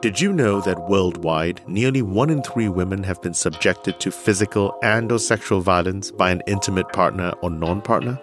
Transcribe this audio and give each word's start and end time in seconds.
Did 0.00 0.20
you 0.20 0.32
know 0.32 0.60
that 0.60 0.88
worldwide, 0.88 1.60
nearly 1.66 2.02
one 2.02 2.30
in 2.30 2.40
three 2.42 2.68
women 2.68 3.02
have 3.02 3.20
been 3.20 3.34
subjected 3.34 3.98
to 3.98 4.12
physical 4.12 4.78
and 4.80 5.10
or 5.10 5.18
sexual 5.18 5.60
violence 5.60 6.12
by 6.12 6.30
an 6.30 6.40
intimate 6.46 6.88
partner 6.90 7.32
or 7.42 7.50
non-partner? 7.50 8.16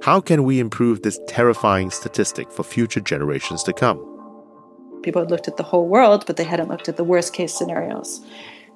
How 0.00 0.18
can 0.22 0.44
we 0.44 0.60
improve 0.60 1.02
this 1.02 1.20
terrifying 1.28 1.90
statistic 1.90 2.50
for 2.50 2.62
future 2.62 3.00
generations 3.00 3.62
to 3.64 3.74
come? 3.74 3.98
People 5.02 5.20
had 5.20 5.30
looked 5.30 5.46
at 5.46 5.58
the 5.58 5.62
whole 5.62 5.86
world, 5.86 6.24
but 6.26 6.38
they 6.38 6.44
hadn't 6.44 6.70
looked 6.70 6.88
at 6.88 6.96
the 6.96 7.04
worst 7.04 7.34
case 7.34 7.52
scenarios. 7.52 8.24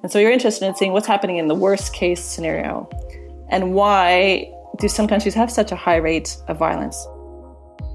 And 0.03 0.11
so 0.11 0.19
you're 0.19 0.29
interested 0.29 0.67
in 0.67 0.75
seeing 0.75 0.91
what's 0.91 1.07
happening 1.07 1.37
in 1.37 1.47
the 1.47 1.55
worst 1.55 1.95
case 1.95 2.23
scenario 2.23 2.87
and 3.49 3.73
why 3.73 4.53
do 4.77 4.87
some 4.87 5.07
countries 5.07 5.33
have 5.33 5.49
such 5.49 5.71
a 5.71 5.75
high 5.75 5.95
rate 5.95 6.37
of 6.47 6.59
violence? 6.59 7.07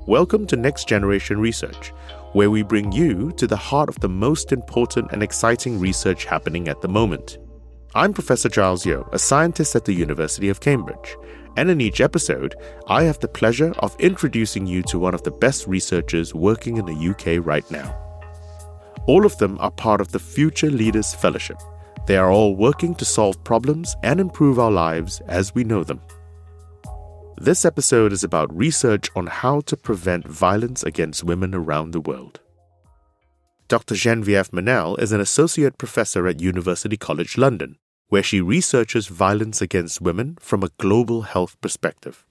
Welcome 0.09 0.47
to 0.49 0.57
Next 0.57 0.89
Generation 0.89 1.39
Research, 1.39 1.93
where 2.33 2.51
we 2.51 2.63
bring 2.63 2.93
you 2.93 3.33
to 3.33 3.47
the 3.47 3.57
heart 3.57 3.89
of 3.89 3.99
the 4.01 4.09
most 4.09 4.53
important 4.53 5.11
and 5.13 5.23
exciting 5.23 5.81
research 5.81 6.25
happening 6.25 6.69
at 6.69 6.81
the 6.81 6.89
moment. 6.89 7.39
I'm 7.95 8.13
Professor 8.13 8.49
Giles 8.49 8.85
Yeo, 8.85 9.09
a 9.13 9.19
scientist 9.19 9.75
at 9.75 9.85
the 9.85 9.95
University 9.95 10.49
of 10.49 10.61
Cambridge, 10.61 11.17
and 11.57 11.71
in 11.71 11.81
each 11.81 12.01
episode, 12.01 12.55
I 12.87 13.05
have 13.05 13.19
the 13.21 13.29
pleasure 13.29 13.73
of 13.79 13.99
introducing 13.99 14.67
you 14.67 14.83
to 14.85 14.99
one 14.99 15.15
of 15.15 15.23
the 15.23 15.31
best 15.31 15.67
researchers 15.67 16.35
working 16.35 16.77
in 16.77 16.85
the 16.85 17.09
UK 17.11 17.45
right 17.45 17.69
now. 17.71 17.97
All 19.07 19.25
of 19.25 19.37
them 19.39 19.57
are 19.59 19.71
part 19.71 20.03
of 20.03 20.13
the 20.13 20.19
Future 20.19 20.71
Leaders 20.71 21.15
Fellowship. 21.15 21.59
They 22.07 22.19
are 22.19 22.31
all 22.31 22.55
working 22.55 22.95
to 22.97 23.05
solve 23.05 23.43
problems 23.43 23.97
and 24.03 24.21
improve 24.21 24.59
our 24.59 24.71
lives 24.71 25.21
as 25.29 25.55
we 25.55 25.65
know 25.65 25.83
them. 25.83 26.01
This 27.41 27.65
episode 27.65 28.13
is 28.13 28.25
about 28.25 28.57
research 28.57 29.11
on 29.15 29.29
how 29.29 29.61
to 29.61 29.77
prevent 29.77 30.27
violence 30.27 30.83
against 30.83 31.23
women 31.23 31.55
around 31.55 31.93
the 31.93 32.01
world. 32.01 32.41
Dr. 33.69 33.95
Jenevieve 33.95 34.53
Mannell 34.53 34.97
is 34.97 35.13
an 35.13 35.21
associate 35.21 35.79
professor 35.79 36.27
at 36.27 36.41
University 36.41 36.97
College 36.97 37.39
London, 37.39 37.79
where 38.09 38.25
she 38.25 38.41
researches 38.41 39.07
violence 39.07 39.63
against 39.63 40.01
women 40.01 40.37
from 40.41 40.65
a 40.65 40.71
global 40.79 41.23
health 41.23 41.57
perspective. 41.61 42.27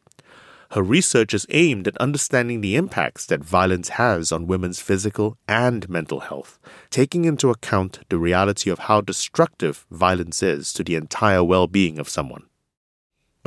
Her 0.71 0.83
research 0.83 1.33
is 1.33 1.47
aimed 1.51 1.87
at 1.87 1.97
understanding 1.99 2.59
the 2.59 2.75
impacts 2.75 3.25
that 3.27 3.41
violence 3.41 3.89
has 3.89 4.33
on 4.33 4.45
women's 4.45 4.81
physical 4.81 5.37
and 5.47 5.87
mental 5.87 6.19
health, 6.19 6.59
taking 6.89 7.23
into 7.23 7.49
account 7.49 7.99
the 8.09 8.17
reality 8.17 8.69
of 8.69 8.79
how 8.79 8.99
destructive 8.99 9.85
violence 9.89 10.43
is 10.43 10.73
to 10.73 10.83
the 10.83 10.95
entire 10.95 11.45
well 11.45 11.67
being 11.67 11.97
of 11.97 12.09
someone. 12.09 12.43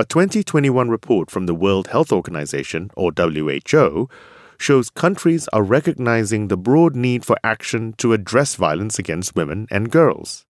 A 0.00 0.04
2021 0.06 0.88
report 0.88 1.30
from 1.30 1.44
the 1.44 1.54
World 1.54 1.88
Health 1.88 2.10
Organization, 2.10 2.90
or 2.96 3.12
WHO, 3.14 4.08
shows 4.58 4.88
countries 4.88 5.46
are 5.48 5.62
recognizing 5.62 6.48
the 6.48 6.56
broad 6.56 6.96
need 6.96 7.22
for 7.22 7.36
action 7.44 7.92
to 7.98 8.14
address 8.14 8.54
violence 8.54 8.98
against 8.98 9.36
women 9.36 9.68
and 9.70 9.90
girls. 9.90 10.46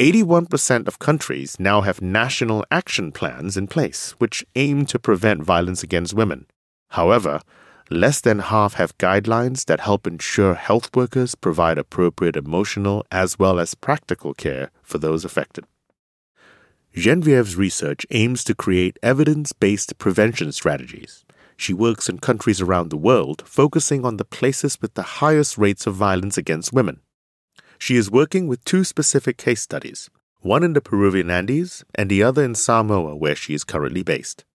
81% 0.00 0.88
of 0.88 0.98
countries 0.98 1.60
now 1.60 1.82
have 1.82 2.00
national 2.00 2.64
action 2.70 3.12
plans 3.12 3.58
in 3.58 3.66
place 3.66 4.12
which 4.16 4.46
aim 4.54 4.86
to 4.86 4.98
prevent 4.98 5.42
violence 5.42 5.82
against 5.82 6.14
women. 6.14 6.46
However, 6.92 7.42
less 7.90 8.22
than 8.22 8.38
half 8.38 8.74
have 8.80 8.96
guidelines 8.96 9.66
that 9.66 9.80
help 9.80 10.06
ensure 10.06 10.54
health 10.54 10.88
workers 10.96 11.34
provide 11.34 11.76
appropriate 11.76 12.34
emotional 12.34 13.04
as 13.12 13.38
well 13.38 13.60
as 13.60 13.74
practical 13.74 14.32
care 14.32 14.70
for 14.82 14.96
those 14.96 15.22
affected. 15.22 15.66
Jenevieve's 16.96 17.56
research 17.56 18.06
aims 18.10 18.42
to 18.44 18.54
create 18.54 18.98
evidence 19.02 19.52
based 19.52 19.98
prevention 19.98 20.50
strategies. 20.50 21.26
She 21.54 21.74
works 21.74 22.08
in 22.08 22.20
countries 22.20 22.62
around 22.62 22.88
the 22.88 22.96
world, 22.96 23.42
focusing 23.46 24.06
on 24.06 24.16
the 24.16 24.24
places 24.24 24.80
with 24.80 24.94
the 24.94 25.20
highest 25.20 25.58
rates 25.58 25.86
of 25.86 25.94
violence 25.94 26.38
against 26.38 26.72
women. 26.72 27.00
She 27.78 27.96
is 27.96 28.10
working 28.10 28.46
with 28.46 28.64
two 28.64 28.82
specific 28.82 29.36
case 29.36 29.60
studies, 29.60 30.08
one 30.40 30.62
in 30.62 30.72
the 30.72 30.80
Peruvian 30.80 31.30
Andes 31.30 31.84
and 31.94 32.10
the 32.10 32.22
other 32.22 32.42
in 32.42 32.54
Samoa, 32.54 33.14
where 33.14 33.36
she 33.36 33.52
is 33.52 33.62
currently 33.62 34.02
based. 34.02 34.46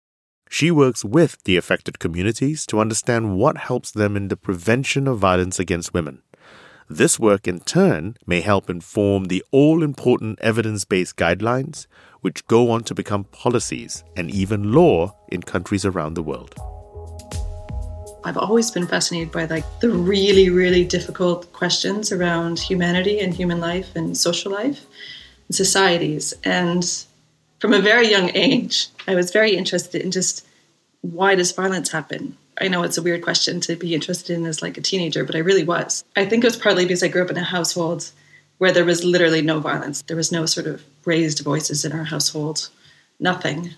She 0.50 0.72
works 0.72 1.06
with 1.06 1.44
the 1.44 1.58
affected 1.58 2.00
communities 2.00 2.66
to 2.66 2.80
understand 2.80 3.38
what 3.38 3.58
helps 3.58 3.92
them 3.92 4.18
in 4.18 4.30
the 4.30 4.36
prevention 4.36 5.08
of 5.08 5.20
violence 5.20 5.60
against 5.60 5.94
women. 5.94 6.24
This 6.90 7.20
work, 7.20 7.48
in 7.48 7.60
turn, 7.62 8.18
may 8.26 8.42
help 8.42 8.70
inform 8.70 9.26
the 9.26 9.44
all 9.52 9.84
important 9.84 10.40
evidence 10.42 10.86
based 10.86 11.16
guidelines, 11.16 11.88
which 12.22 12.46
go 12.48 12.70
on 12.72 12.84
to 12.84 12.96
become 12.96 13.24
policies 13.26 14.04
and 14.16 14.30
even 14.30 14.74
law 14.74 15.16
in 15.30 15.42
countries 15.42 15.86
around 15.86 16.14
the 16.16 16.24
world. 16.24 16.56
I've 18.24 18.38
always 18.38 18.70
been 18.70 18.86
fascinated 18.86 19.32
by 19.32 19.46
like 19.46 19.66
the 19.80 19.90
really, 19.90 20.50
really 20.50 20.86
difficult 20.86 21.52
questions 21.54 22.12
around 22.12 22.60
humanity 22.60 23.20
and 23.20 23.34
human 23.34 23.60
life 23.60 23.96
and 23.96 24.16
social 24.16 24.52
life 24.52 24.86
and 25.48 25.56
societies. 25.56 26.34
And 26.44 26.86
from 27.60 27.74
a 27.74 27.82
very 27.82 28.10
young 28.10 28.30
age, 28.36 28.90
I 29.08 29.16
was 29.16 29.32
very 29.32 29.56
interested 29.56 30.02
in 30.02 30.12
just 30.12 30.46
why 31.02 31.34
does 31.34 31.52
violence 31.52 31.92
happen? 31.92 32.38
I 32.60 32.68
know 32.68 32.84
it's 32.84 32.98
a 32.98 33.02
weird 33.02 33.22
question 33.22 33.60
to 33.62 33.76
be 33.76 33.96
interested 33.96 34.36
in 34.36 34.46
as 34.46 34.62
like 34.62 34.78
a 34.78 34.82
teenager, 34.82 35.24
but 35.24 35.36
I 35.36 35.40
really 35.40 35.64
was. 35.64 36.04
I 36.16 36.26
think 36.26 36.44
it 36.44 36.48
was 36.48 36.58
partly 36.58 36.86
because 36.86 37.04
I 37.04 37.08
grew 37.08 37.24
up 37.24 37.30
in 37.30 37.38
a 37.38 37.44
household 37.44 38.12
where 38.58 38.72
there 38.72 38.86
was 38.86 39.04
literally 39.04 39.42
no 39.42 39.60
violence. 39.60 40.02
There 40.04 40.18
was 40.18 40.32
no 40.32 40.46
sort 40.46 40.68
of 40.68 40.84
raised 41.06 41.40
voices 41.40 41.84
in 41.86 41.92
our 41.94 42.04
household, 42.04 42.70
nothing. 43.20 43.72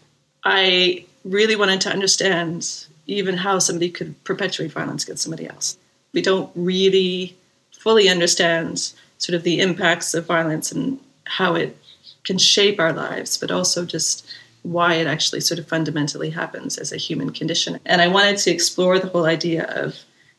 I 0.44 1.06
really 1.23 1.56
wanted 1.56 1.81
to 1.81 1.89
understand 1.89 2.85
even 3.07 3.38
how 3.38 3.59
somebody 3.59 3.89
could 3.89 4.22
perpetuate 4.23 4.72
violence 4.72 5.03
against 5.03 5.23
somebody 5.23 5.47
else. 5.47 5.78
We 6.13 6.22
don't 6.22 6.51
really 6.55 7.35
fully 7.72 8.09
understand 8.09 8.91
sort 9.17 9.35
of 9.35 9.44
the 9.44 9.59
impacts 9.59 10.13
of 10.13 10.25
violence 10.25 10.72
and 10.72 11.00
how 11.25 11.55
it 11.55 11.78
can 12.23 12.38
shape 12.38 12.79
our 12.79 12.94
lives, 12.94 13.38
but 13.38 13.51
also 13.51 13.85
just 13.85 14.25
why 14.63 14.96
it 14.96 15.07
actually 15.07 15.41
sort 15.41 15.59
of 15.59 15.68
fundamentally 15.68 16.29
happens 16.29 16.78
as 16.78 16.91
a 16.91 16.97
human 16.97 17.31
condition. 17.31 17.79
And 17.85 18.01
I 18.01 18.07
wanted 18.07 18.38
to 18.38 18.51
explore 18.51 18.97
the 18.97 19.07
whole 19.07 19.25
idea 19.25 19.66
of 19.66 19.96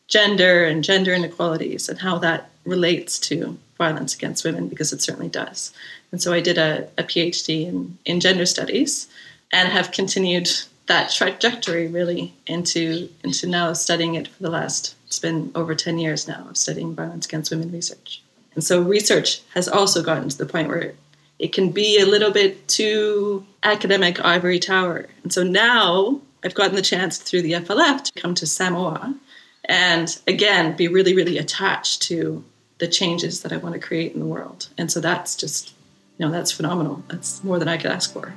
gender 0.08 0.64
and 0.64 0.82
gender 0.82 1.14
inequalities 1.14 1.88
and 1.88 1.98
how 1.98 2.18
that 2.18 2.50
relates 2.64 3.18
to 3.18 3.58
violence 3.78 4.14
against 4.14 4.44
women, 4.44 4.68
because 4.68 4.92
it 4.92 5.02
certainly 5.02 5.28
does. 5.28 5.72
And 6.12 6.22
so 6.22 6.32
I 6.32 6.40
did 6.40 6.58
a, 6.58 6.88
a 6.96 7.02
PhD 7.02 7.66
in, 7.66 7.98
in 8.04 8.20
gender 8.20 8.46
studies 8.46 9.08
and 9.52 9.68
have 9.68 9.92
continued 9.92 10.50
that 10.86 11.10
trajectory 11.10 11.86
really 11.86 12.34
into 12.46 13.08
into 13.22 13.48
now 13.48 13.72
studying 13.72 14.14
it 14.14 14.28
for 14.28 14.42
the 14.42 14.50
last 14.50 14.94
it's 15.06 15.18
been 15.18 15.50
over 15.54 15.74
10 15.74 15.98
years 15.98 16.28
now 16.28 16.46
of 16.50 16.56
studying 16.56 16.94
violence 16.94 17.26
against 17.26 17.50
women 17.50 17.72
research 17.72 18.22
and 18.54 18.62
so 18.62 18.82
research 18.82 19.40
has 19.54 19.66
also 19.66 20.02
gotten 20.02 20.28
to 20.28 20.36
the 20.36 20.46
point 20.46 20.68
where 20.68 20.92
it 21.38 21.52
can 21.52 21.70
be 21.70 21.98
a 21.98 22.06
little 22.06 22.30
bit 22.30 22.66
too 22.68 23.44
academic 23.62 24.24
ivory 24.24 24.58
tower. 24.58 25.06
And 25.22 25.32
so 25.32 25.42
now 25.42 26.20
I've 26.44 26.54
gotten 26.54 26.76
the 26.76 26.82
chance 26.82 27.18
through 27.18 27.42
the 27.42 27.52
FLF 27.52 28.04
to 28.04 28.20
come 28.20 28.34
to 28.36 28.46
Samoa 28.46 29.14
and 29.64 30.20
again 30.26 30.76
be 30.76 30.88
really, 30.88 31.14
really 31.14 31.38
attached 31.38 32.02
to 32.02 32.44
the 32.78 32.88
changes 32.88 33.42
that 33.42 33.52
I 33.52 33.56
want 33.56 33.74
to 33.74 33.80
create 33.80 34.12
in 34.12 34.20
the 34.20 34.26
world. 34.26 34.68
And 34.76 34.90
so 34.90 35.00
that's 35.00 35.36
just, 35.36 35.72
you 36.18 36.26
know, 36.26 36.32
that's 36.32 36.52
phenomenal. 36.52 37.02
That's 37.08 37.42
more 37.42 37.58
than 37.58 37.68
I 37.68 37.76
could 37.76 37.90
ask 37.90 38.12
for. 38.12 38.34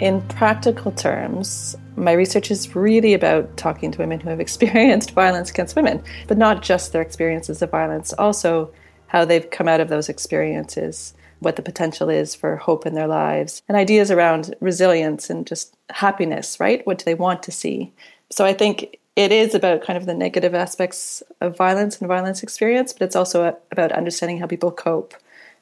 In 0.00 0.22
practical 0.28 0.92
terms, 0.92 1.76
my 1.94 2.12
research 2.12 2.50
is 2.50 2.74
really 2.74 3.12
about 3.12 3.54
talking 3.58 3.92
to 3.92 3.98
women 3.98 4.18
who 4.18 4.30
have 4.30 4.40
experienced 4.46 5.10
violence 5.10 5.50
against 5.50 5.76
women, 5.76 6.02
but 6.26 6.38
not 6.38 6.62
just 6.62 6.92
their 6.92 7.02
experiences 7.02 7.60
of 7.60 7.70
violence, 7.70 8.14
also 8.14 8.72
how 9.08 9.26
they've 9.26 9.50
come 9.50 9.68
out 9.68 9.80
of 9.80 9.90
those 9.90 10.08
experiences, 10.08 11.12
what 11.40 11.56
the 11.56 11.62
potential 11.62 12.08
is 12.08 12.34
for 12.34 12.56
hope 12.56 12.86
in 12.86 12.94
their 12.94 13.08
lives, 13.08 13.62
and 13.68 13.76
ideas 13.76 14.10
around 14.10 14.54
resilience 14.60 15.28
and 15.28 15.46
just 15.46 15.76
happiness, 15.90 16.58
right? 16.58 16.86
What 16.86 16.96
do 16.96 17.04
they 17.04 17.14
want 17.14 17.42
to 17.42 17.52
see? 17.52 17.92
So 18.30 18.46
I 18.46 18.54
think 18.54 18.96
it 19.16 19.32
is 19.32 19.54
about 19.54 19.82
kind 19.82 19.98
of 19.98 20.06
the 20.06 20.14
negative 20.14 20.54
aspects 20.54 21.22
of 21.42 21.58
violence 21.58 21.98
and 21.98 22.08
violence 22.08 22.42
experience, 22.42 22.94
but 22.94 23.02
it's 23.02 23.16
also 23.16 23.54
about 23.70 23.92
understanding 23.92 24.38
how 24.38 24.46
people 24.46 24.70
cope, 24.70 25.14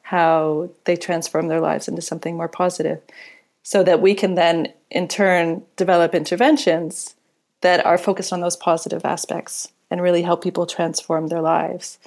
how 0.03 0.71
they 0.85 0.95
transform 0.95 1.49
their 1.49 1.61
lives 1.61 1.89
into 1.89 2.03
something 2.03 2.37
more 2.37 2.49
positive 2.49 3.01
so 3.63 3.83
that 3.83 4.01
we 4.01 4.15
can 4.15 4.35
then 4.35 4.73
in 4.91 5.09
turn 5.09 5.63
develop 5.77 6.15
interventions 6.15 7.15
that 7.61 7.85
are 7.85 7.99
focused 7.99 8.33
on 8.33 8.41
those 8.41 8.57
positive 8.57 9.05
aspects 9.05 9.73
and 9.91 10.03
really 10.03 10.23
help 10.23 10.43
people 10.43 10.67
transform 10.67 11.27
their 11.27 11.43
lives 11.43 11.99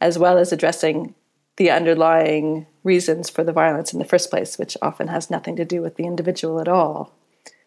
as 0.00 0.18
well 0.18 0.38
as 0.38 0.52
addressing 0.52 1.14
the 1.56 1.70
underlying 1.70 2.66
reasons 2.84 3.28
for 3.28 3.42
the 3.42 3.52
violence 3.52 3.92
in 3.92 3.98
the 3.98 4.04
first 4.04 4.30
place 4.30 4.58
which 4.58 4.76
often 4.80 5.08
has 5.08 5.30
nothing 5.30 5.56
to 5.56 5.64
do 5.64 5.82
with 5.82 5.96
the 5.96 6.04
individual 6.04 6.60
at 6.60 6.68
all. 6.68 7.12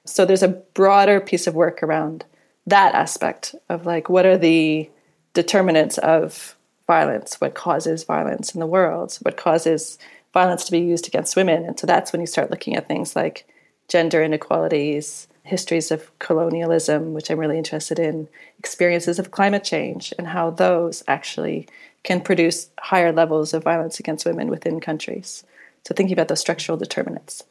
So 0.06 0.26
there's 0.26 0.44
a 0.44 0.48
broader 0.48 1.20
piece 1.20 1.46
of 1.46 1.56
work 1.56 1.84
around 1.84 2.26
that 2.66 2.96
aspect 2.96 3.56
of 3.70 3.86
like 3.86 4.10
what 4.10 4.26
are 4.26 4.38
the 4.38 4.90
determinants 5.34 5.98
of 5.98 6.56
violence? 6.88 7.40
What 7.40 7.56
causes 7.56 8.04
violence 8.04 8.54
in 8.54 8.60
the 8.60 8.68
world? 8.68 9.18
What 9.22 9.38
causes 9.38 9.98
violence 10.34 10.66
to 10.66 10.72
be 10.72 10.80
used 10.80 11.08
against 11.08 11.36
women. 11.36 11.66
And 11.66 11.80
so 11.80 11.88
that's 11.88 12.12
when 12.12 12.22
you 12.22 12.28
start 12.28 12.52
looking 12.52 12.76
at 12.76 12.88
things 12.88 13.16
like 13.16 13.48
gender 13.88 14.24
inequalities, 14.24 15.28
histories 15.44 15.92
of 15.92 16.18
colonialism, 16.20 17.14
which 17.14 17.30
I'm 17.30 17.40
really 17.40 17.58
interested 17.58 18.00
in, 18.00 18.28
experiences 18.60 19.20
of 19.20 19.32
climate 19.32 19.64
change, 19.64 20.14
and 20.18 20.28
how 20.28 20.52
those 20.52 21.04
actually 21.08 21.68
can 22.04 22.22
produce 22.22 22.70
higher 22.80 23.12
levels 23.12 23.54
of 23.54 23.64
violence 23.64 24.00
against 24.00 24.26
women 24.26 24.50
within 24.50 24.80
countries. 24.80 25.44
So, 25.86 25.94
thinking 25.94 26.14
about 26.14 26.28
those 26.28 26.40
structural 26.40 26.78
determinants. 26.78 27.44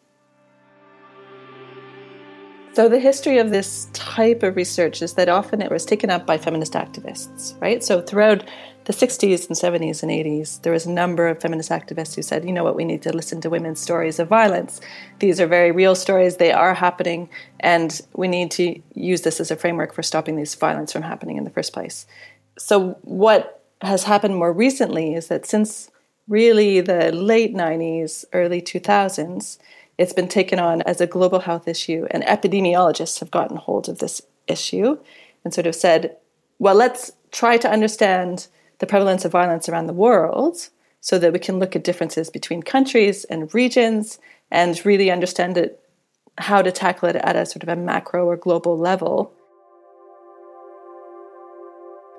So, 2.73 2.89
the 2.89 3.01
history 3.01 3.39
of 3.39 3.51
this 3.51 3.89
type 3.95 4.45
of 4.45 4.55
research 4.55 5.03
is 5.03 5.15
that 5.15 5.29
often 5.29 5.61
it 5.61 5.73
was 5.73 5.85
taken 5.85 6.09
up 6.09 6.25
by 6.25 6.39
feminist 6.39 6.75
activists, 6.75 7.61
right? 7.61 7.83
So, 7.83 8.01
throughout 8.01 8.45
the 8.85 8.93
60s 8.93 9.49
and 9.49 9.57
70s 9.57 10.05
and 10.05 10.13
80s, 10.13 10.63
there 10.63 10.73
was 10.73 10.87
a 10.87 10.91
number 10.91 11.27
of 11.27 11.41
feminist 11.41 11.71
activists 11.71 12.15
who 12.15 12.23
said, 12.23 12.45
you 12.45 12.53
know 12.53 12.63
what, 12.63 12.77
we 12.77 12.85
need 12.85 13.03
to 13.03 13.13
listen 13.13 13.41
to 13.41 13.51
women's 13.51 13.81
stories 13.81 14.21
of 14.21 14.29
violence. 14.29 14.81
These 15.19 15.41
are 15.41 15.49
very 15.49 15.73
real 15.73 15.97
stories, 15.97 16.37
they 16.37 16.53
are 16.53 16.75
happening, 16.75 17.29
and 17.59 18.01
we 18.15 18.29
need 18.29 18.53
to 18.53 18.81
use 18.95 19.23
this 19.23 19.41
as 19.41 19.51
a 19.51 19.57
framework 19.57 19.93
for 19.93 20.05
stopping 20.05 20.37
these 20.37 20.55
violence 20.55 20.93
from 20.93 21.03
happening 21.03 21.39
in 21.39 21.45
the 21.45 21.51
first 21.51 21.73
place. 21.73 22.07
So, 22.57 22.99
what 23.03 23.65
has 23.83 24.05
happened 24.05 24.37
more 24.37 24.53
recently 24.53 25.15
is 25.15 25.27
that 25.27 25.45
since 25.45 25.91
really 26.29 26.81
the 26.81 27.11
late 27.11 27.53
90s, 27.53 28.25
early 28.33 28.63
2000s, 28.63 29.59
it's 30.01 30.15
been 30.15 30.29
taken 30.29 30.59
on 30.59 30.81
as 30.83 31.03
a 31.03 31.07
global 31.07 31.41
health 31.41 31.69
issue, 31.69 32.07
and 32.11 32.23
epidemiologists 32.25 33.21
have 33.21 33.31
gotten 33.31 33.59
hold 33.59 33.87
of 33.87 33.99
this 33.99 34.23
issue 34.49 34.97
and 35.45 35.53
sort 35.53 35.67
of 35.67 35.75
said, 35.75 36.17
well, 36.59 36.75
let's 36.75 37.13
try 37.33 37.59
to 37.59 37.71
understand 37.71 38.47
the 38.79 38.87
prevalence 38.87 39.27
of 39.27 39.33
violence 39.33 39.69
around 39.69 39.89
the 39.89 39.93
world 39.93 40.71
so 41.03 41.19
that 41.19 41.35
we 41.35 41.39
can 41.39 41.59
look 41.59 41.77
at 41.77 41.85
differences 41.85 42.31
between 42.31 42.63
countries 42.63 43.25
and 43.25 43.55
regions 43.55 44.19
and 44.51 44.85
really 44.87 45.11
understand 45.11 45.59
it, 45.59 45.79
how 46.39 46.63
to 46.63 46.73
tackle 46.73 47.11
it 47.11 47.17
at 47.17 47.37
a 47.37 47.45
sort 47.45 47.63
of 47.63 47.69
a 47.69 47.77
macro 47.77 48.25
or 48.25 48.39
global 48.39 48.79
level. 48.79 49.35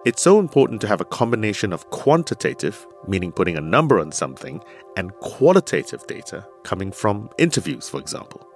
It's 0.03 0.24
so 0.24 0.39
important 0.39 0.81
to 0.81 0.88
have 0.88 1.00
a 1.00 1.06
combination 1.06 1.71
of 1.71 1.88
quantitative, 1.92 2.88
meaning 3.07 3.31
putting 3.31 3.56
a 3.56 3.62
number 3.62 4.00
on 4.00 4.12
something, 4.12 4.63
and 4.98 5.13
qualitative 5.18 6.07
data 6.07 6.44
coming 6.63 6.92
from 6.92 7.30
interviews, 7.38 7.88
for 7.88 8.00
example. 8.00 8.48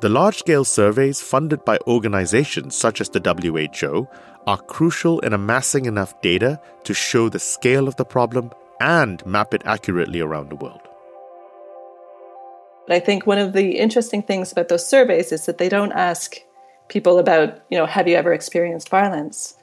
The 0.00 0.08
large 0.08 0.38
scale 0.38 0.64
surveys 0.64 1.20
funded 1.20 1.66
by 1.66 1.78
organizations 1.86 2.76
such 2.76 3.02
as 3.02 3.10
the 3.10 3.20
WHO 3.20 4.08
are 4.46 4.56
crucial 4.56 5.20
in 5.20 5.34
amassing 5.34 5.84
enough 5.84 6.18
data 6.22 6.58
to 6.84 6.94
show 6.94 7.28
the 7.28 7.38
scale 7.38 7.88
of 7.88 7.96
the 7.96 8.04
problem 8.06 8.50
and 8.80 9.24
map 9.26 9.52
it 9.52 9.62
accurately 9.66 10.20
around 10.20 10.48
the 10.48 10.56
world. 10.56 10.80
I 12.88 13.00
think 13.00 13.26
one 13.26 13.38
of 13.38 13.52
the 13.52 13.76
interesting 13.76 14.22
things 14.22 14.50
about 14.50 14.68
those 14.68 14.86
surveys 14.86 15.30
is 15.30 15.44
that 15.44 15.58
they 15.58 15.68
don't 15.68 15.92
ask 15.92 16.36
people 16.88 17.18
about, 17.18 17.60
you 17.68 17.76
know, 17.76 17.84
have 17.84 18.08
you 18.08 18.16
ever 18.16 18.32
experienced 18.32 18.88
violence? 18.88 19.58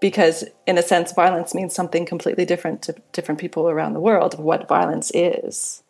Because 0.00 0.44
in 0.66 0.78
a 0.78 0.82
sense 0.82 1.12
violence 1.12 1.54
means 1.54 1.74
something 1.74 2.04
completely 2.06 2.44
different 2.44 2.82
to 2.82 2.94
different 3.12 3.40
people 3.40 3.68
around 3.68 3.94
the 3.94 4.00
world 4.00 4.34
of 4.34 4.40
what 4.40 4.68
violence 4.68 5.10
is. 5.14 5.82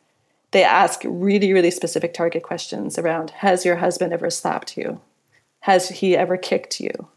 They 0.53 0.65
ask 0.65 1.03
really 1.05 1.53
really 1.53 1.71
specific 1.71 2.15
target 2.15 2.43
questions 2.43 2.99
around 2.99 3.31
has 3.31 3.65
your 3.65 3.77
husband 3.77 4.12
ever 4.12 4.31
slapped 4.31 4.77
you? 4.77 5.01
Has 5.61 5.89
he 5.89 6.17
ever 6.17 6.37
kicked 6.37 6.81
you? 6.81 7.09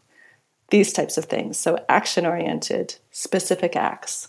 These 0.70 0.92
types 0.92 1.16
of 1.16 1.26
things. 1.26 1.58
So 1.58 1.84
action 1.88 2.26
oriented 2.26 2.96
specific 3.10 3.76
acts 3.76 4.28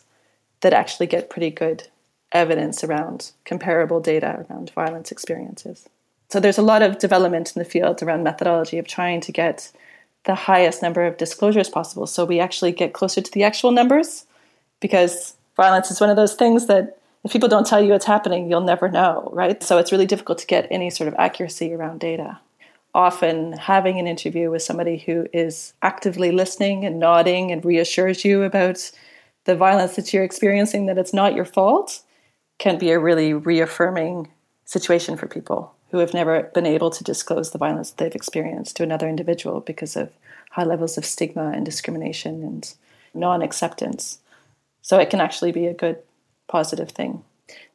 that 0.61 0.73
actually 0.73 1.07
get 1.07 1.29
pretty 1.29 1.49
good 1.49 1.87
evidence 2.31 2.83
around 2.83 3.31
comparable 3.45 3.99
data 3.99 4.45
around 4.49 4.71
violence 4.71 5.11
experiences. 5.11 5.87
So 6.29 6.39
there's 6.39 6.59
a 6.59 6.63
lot 6.63 6.83
of 6.83 6.99
development 6.99 7.55
in 7.55 7.59
the 7.59 7.69
field 7.69 8.03
around 8.03 8.23
methodology 8.23 8.77
of 8.77 8.87
trying 8.87 9.21
to 9.21 9.31
get 9.31 9.71
the 10.25 10.35
highest 10.35 10.81
number 10.81 11.05
of 11.05 11.17
disclosures 11.17 11.69
possible. 11.69 12.07
So 12.07 12.25
we 12.25 12.39
actually 12.39 12.71
get 12.71 12.93
closer 12.93 13.21
to 13.21 13.31
the 13.31 13.43
actual 13.43 13.71
numbers 13.71 14.25
because 14.79 15.35
violence 15.55 15.91
is 15.91 16.01
one 16.01 16.09
of 16.09 16.15
those 16.15 16.35
things 16.35 16.67
that 16.67 16.97
if 17.23 17.31
people 17.31 17.49
don't 17.49 17.67
tell 17.67 17.81
you 17.81 17.93
it's 17.93 18.05
happening 18.05 18.49
you'll 18.49 18.61
never 18.61 18.89
know 18.89 19.29
right? 19.33 19.61
So 19.61 19.77
it's 19.77 19.91
really 19.91 20.05
difficult 20.05 20.37
to 20.39 20.47
get 20.47 20.67
any 20.71 20.89
sort 20.89 21.07
of 21.07 21.15
accuracy 21.15 21.73
around 21.73 21.99
data. 21.99 22.39
Often 22.93 23.53
having 23.53 23.99
an 23.99 24.07
interview 24.07 24.49
with 24.49 24.61
somebody 24.61 24.97
who 24.97 25.27
is 25.31 25.73
actively 25.81 26.31
listening 26.31 26.85
and 26.85 26.99
nodding 26.99 27.51
and 27.51 27.63
reassures 27.63 28.25
you 28.25 28.43
about 28.43 28.91
the 29.45 29.55
violence 29.55 29.95
that 29.95 30.13
you're 30.13 30.23
experiencing 30.23 30.85
that 30.87 30.97
it's 30.97 31.13
not 31.13 31.35
your 31.35 31.45
fault 31.45 32.01
can 32.57 32.77
be 32.77 32.91
a 32.91 32.99
really 32.99 33.33
reaffirming 33.33 34.29
situation 34.65 35.17
for 35.17 35.27
people 35.27 35.73
who 35.91 35.97
have 35.99 36.13
never 36.13 36.51
been 36.53 36.65
able 36.65 36.89
to 36.91 37.03
disclose 37.03 37.51
the 37.51 37.57
violence 37.57 37.91
they've 37.91 38.15
experienced 38.15 38.75
to 38.77 38.83
another 38.83 39.07
individual 39.07 39.59
because 39.59 39.95
of 39.95 40.11
high 40.51 40.63
levels 40.63 40.97
of 40.97 41.05
stigma 41.05 41.51
and 41.53 41.65
discrimination 41.65 42.43
and 42.43 42.73
non 43.13 43.41
acceptance. 43.41 44.19
So 44.81 44.99
it 44.99 45.09
can 45.09 45.21
actually 45.21 45.51
be 45.51 45.67
a 45.67 45.73
good 45.73 45.97
positive 46.47 46.91
thing. 46.91 47.23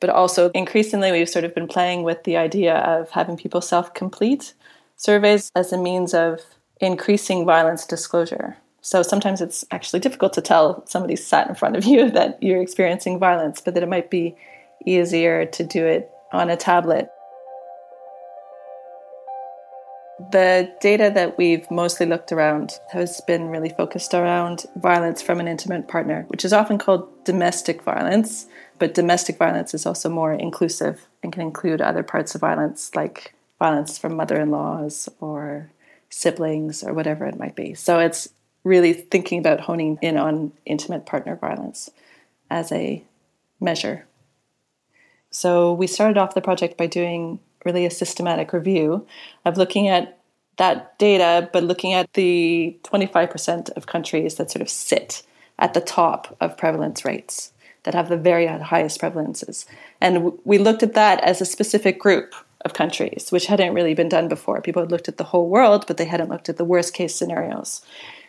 But 0.01 0.11
also, 0.11 0.51
increasingly, 0.51 1.11
we've 1.11 1.29
sort 1.29 1.45
of 1.45 1.55
been 1.55 1.67
playing 1.67 2.05
with 2.05 2.25
the 2.25 2.37
idea 2.37 2.77
of 2.77 3.11
having 3.11 3.37
people 3.37 3.61
self 3.61 3.95
complete 3.95 4.55
surveys 4.97 5.51
as 5.55 5.73
a 5.73 5.79
means 5.79 6.15
of 6.15 6.41
increasing 6.81 7.45
violence 7.45 7.87
disclosure. 7.87 8.57
So 8.81 9.03
sometimes 9.03 9.41
it's 9.41 9.65
actually 9.71 10.01
difficult 10.01 10.35
to 10.35 10.43
tell 10.43 10.87
somebody 10.87 11.17
sat 11.17 11.49
in 11.49 11.55
front 11.55 11.77
of 11.77 11.85
you 11.85 12.11
that 12.13 12.41
you're 12.43 12.63
experiencing 12.63 13.19
violence, 13.19 13.61
but 13.61 13.75
that 13.75 13.83
it 13.83 13.89
might 13.89 14.11
be 14.11 14.37
easier 14.87 15.47
to 15.47 15.65
do 15.65 15.87
it 15.87 16.11
on 16.33 16.51
a 16.51 16.57
tablet 16.57 17.09
the 20.31 20.73
data 20.81 21.11
that 21.15 21.39
we've 21.39 21.71
mostly 21.71 22.07
looked 22.07 22.33
around 22.33 22.73
has 22.93 23.21
been 23.23 23.49
really 23.49 23.69
focused 23.69 24.15
around 24.15 24.65
violence 24.77 25.23
from 25.23 25.41
an 25.41 25.49
intimate 25.49 25.89
partner, 25.89 26.25
which 26.29 26.45
is 26.45 26.53
often 26.53 26.79
called 26.79 27.25
domestic 27.25 27.83
violence, 27.83 28.47
but 28.79 28.95
domestic 28.95 29.39
violence 29.39 29.75
is 29.75 29.87
also 29.87 30.09
more 30.09 30.33
inclusive 30.33 31.07
and 31.23 31.33
can 31.33 31.43
include 31.43 31.81
other 31.81 32.03
parts 32.03 32.35
of 32.35 32.41
violence 32.41 32.95
like 32.95 33.35
violence 33.59 33.99
from 33.99 34.17
mother 34.17 34.41
in 34.41 34.51
laws 34.51 35.09
or 35.21 35.71
siblings 36.11 36.83
or 36.83 36.93
whatever 36.93 37.27
it 37.27 37.39
might 37.39 37.57
be. 37.57 37.75
So 37.75 37.99
it's 37.99 38.29
really 38.63 38.93
thinking 38.93 39.39
about 39.39 39.61
honing 39.61 39.99
in 40.01 40.17
on 40.17 40.53
intimate 40.65 41.07
partner 41.07 41.37
violence 41.37 41.91
as 42.51 42.73
a 42.73 43.05
measure. 43.61 44.07
So 45.31 45.73
we 45.73 45.87
started 45.87 46.19
off 46.19 46.35
the 46.35 46.41
project 46.41 46.79
by 46.79 46.87
doing 46.87 47.41
really 47.65 47.87
a 47.87 47.91
systematic 47.91 48.53
review 48.53 49.07
of 49.45 49.57
looking 49.57 49.89
at 49.89 50.19
that 50.57 50.99
data, 50.99 51.49
but 51.53 51.65
looking 51.65 51.93
at 51.93 52.13
the 52.13 52.79
25% 52.85 53.71
of 53.71 53.87
countries 53.87 54.37
that 54.37 54.51
sort 54.51 54.63
of 54.63 54.69
sit 54.69 55.23
at 55.59 55.75
the 55.75 55.81
top 55.81 56.37
of 56.41 56.57
prevalence 56.57 57.05
rates, 57.05 57.53
that 57.85 57.95
have 57.95 58.09
the 58.09 58.17
very 58.17 58.47
highest 58.47 59.01
prevalences. 59.01 59.67
And 60.01 60.33
we 60.45 60.59
looked 60.59 60.83
at 60.83 60.95
that 60.95 61.23
as 61.23 61.41
a 61.41 61.47
specific 61.47 61.99
group 61.99 62.35
of 62.65 62.73
countries, 62.73 63.29
which 63.31 63.47
hadn't 63.47 63.75
really 63.75 63.95
been 63.95 64.09
done 64.09 64.27
before. 64.27 64.61
People 64.63 64.83
had 64.83 64.91
looked 64.91 65.09
at 65.09 65.19
the 65.19 65.25
whole 65.25 65.49
world, 65.49 65.85
but 65.87 65.97
they 65.97 66.07
hadn't 66.07 66.31
looked 66.31 66.49
at 66.49 66.57
the 66.57 66.65
worst 66.65 66.95
case 66.95 67.15
scenarios. 67.15 67.83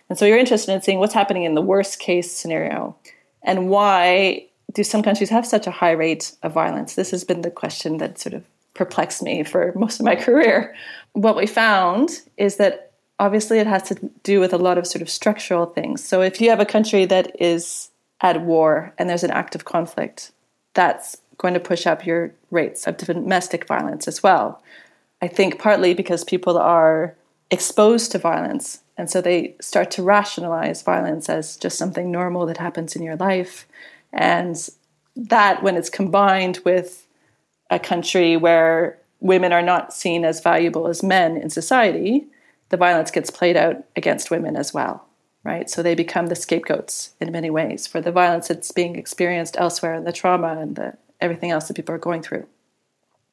And 0.10 0.20
so 0.20 0.25
you're 0.25 0.38
interested 0.38 0.74
in 0.74 0.82
seeing 0.82 1.00
what's 1.00 1.13
happening 1.13 1.44
in 1.44 1.56
the 1.56 1.62
worst 1.62 2.00
case 2.00 2.32
scenario 2.32 2.96
and 3.42 3.70
why 3.70 4.48
do 4.74 4.84
some 4.84 5.04
countries 5.04 5.30
have 5.30 5.46
such 5.46 5.68
a 5.68 5.72
high 5.72 5.92
rate 5.92 6.34
of 6.44 6.51
violence? 6.51 6.96
This 6.96 7.12
has 7.12 7.24
been 7.24 7.42
the 7.42 7.51
question 7.51 7.98
that 7.98 8.20
sort 8.20 8.34
of 8.34 8.44
perplexed 8.75 9.24
me 9.24 9.44
for 9.44 9.74
most 9.75 10.00
of 10.00 10.05
my 10.05 10.15
career. 10.27 10.75
What 11.13 11.36
we 11.36 11.48
found 11.48 12.22
is 12.38 12.58
that 12.58 12.91
obviously 13.20 13.60
it 13.60 13.67
has 13.67 13.84
to 13.84 13.96
do 14.24 14.39
with 14.39 14.53
a 14.53 14.58
lot 14.58 14.77
of 14.77 14.86
sort 14.86 15.01
of 15.01 15.10
structural 15.10 15.65
things. 15.65 16.03
So 16.03 16.22
if 16.22 16.39
you 16.39 16.50
have 16.50 16.60
a 16.60 16.65
country 16.65 17.05
that 17.05 17.36
is 17.41 17.89
at 18.22 18.41
war 18.41 18.94
and 18.98 19.10
there's 19.10 19.24
an 19.24 19.32
active 19.32 19.65
conflict, 19.65 20.32
that's 20.74 21.17
going 21.38 21.53
to 21.53 21.60
push 21.60 21.88
up 21.88 22.05
your 22.05 22.32
rates 22.51 22.86
of 22.86 22.98
domestic 22.98 23.65
violence 23.67 24.08
as 24.08 24.22
well. 24.22 24.62
I 25.22 25.27
think 25.27 25.60
partly 25.60 25.94
because 25.94 26.24
people 26.24 26.58
are 26.58 27.15
exposed 27.50 28.12
to 28.12 28.20
violence 28.20 28.82
and 28.98 29.10
so 29.10 29.22
they 29.22 29.55
start 29.60 29.91
to 29.91 30.03
rationalize 30.03 30.82
violence 30.82 31.29
as 31.29 31.58
just 31.58 31.77
something 31.77 32.12
normal 32.12 32.46
that 32.46 32.58
happens 32.58 32.96
in 32.96 33.03
your 33.03 33.17
life. 33.17 33.67
And 34.13 34.58
that, 35.15 35.63
when 35.63 35.75
it's 35.75 35.89
combined 35.89 36.60
with 36.63 37.05
a 37.75 37.79
country 37.79 38.38
where 38.38 38.98
women 39.20 39.51
are 39.51 39.62
not 39.62 39.94
seen 39.94 40.24
as 40.24 40.41
valuable 40.41 40.88
as 40.88 41.03
men 41.03 41.36
in 41.36 41.50
society, 41.50 42.25
the 42.70 42.77
violence 42.77 43.12
gets 43.12 43.29
played 43.29 43.58
out 43.58 43.84
against 43.96 44.32
women 44.32 44.55
as 44.55 44.74
well, 44.74 45.05
right? 45.44 45.70
So 45.70 45.84
they 45.84 45.94
become 45.94 46.27
the 46.27 46.36
scapegoats 46.36 47.12
in 47.20 47.32
many 47.32 47.50
ways 47.50 47.86
for 47.86 48.01
the 48.01 48.12
violence 48.12 48.48
that's 48.48 48.72
being 48.72 48.96
experienced 48.96 49.58
elsewhere 49.58 49.94
and 49.94 50.08
the 50.08 50.13
trauma 50.13 50.58
and 50.60 50.75
the 50.75 50.98
everything 51.22 51.51
else 51.51 51.67
that 51.67 51.75
people 51.75 51.94
are 51.94 52.00
going 52.00 52.22
through. 52.22 52.48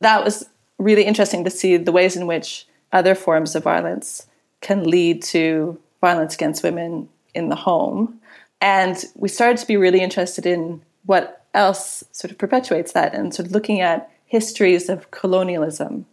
That 0.01 0.25
was 0.25 0.49
really 0.79 1.05
interesting 1.05 1.45
to 1.45 1.51
see 1.51 1.77
the 1.77 1.93
ways 1.93 2.17
in 2.17 2.27
which 2.27 2.67
other 2.93 3.15
forms 3.15 3.55
of 3.55 3.63
violence 3.63 4.27
can 4.61 4.85
lead 4.85 5.23
to 5.23 5.79
violence 6.01 6.35
against 6.35 6.63
women 6.63 7.09
in 7.35 7.49
the 7.49 7.57
home. 7.57 8.21
And 8.61 9.05
we 9.15 9.29
started 9.29 9.59
to 9.59 9.67
be 9.67 9.77
really 9.77 10.01
interested 10.01 10.47
in 10.47 10.83
what 11.05 11.45
else 11.55 12.05
sort 12.13 12.31
of 12.31 12.39
perpetuates 12.39 12.93
that 12.93 13.15
and 13.15 13.35
sort 13.35 13.47
of 13.47 13.53
looking 13.53 13.81
at 13.81 14.12
histories 14.33 14.89
of 14.89 15.11
colonialism 15.11 16.07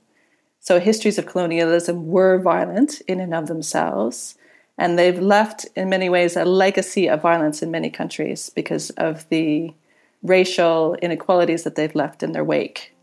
So 0.60 0.80
histories 0.80 1.18
of 1.18 1.26
colonialism 1.26 2.08
were 2.08 2.38
violent 2.38 3.02
in 3.08 3.20
and 3.22 3.34
of 3.34 3.48
themselves. 3.48 4.36
And 4.78 5.00
they've 5.00 5.20
left, 5.20 5.66
in 5.76 5.90
many 5.90 6.10
ways, 6.10 6.36
a 6.36 6.46
legacy 6.46 7.08
of 7.10 7.22
violence 7.22 7.62
in 7.64 7.72
many 7.72 7.90
countries 7.90 8.50
because 8.50 8.90
of 8.92 9.28
the 9.30 9.74
racial 10.22 10.96
inequalities 11.02 11.64
that 11.64 11.76
they've 11.76 11.96
left 11.96 12.22
in 12.22 12.34
their 12.34 12.44
wake. 12.44 12.94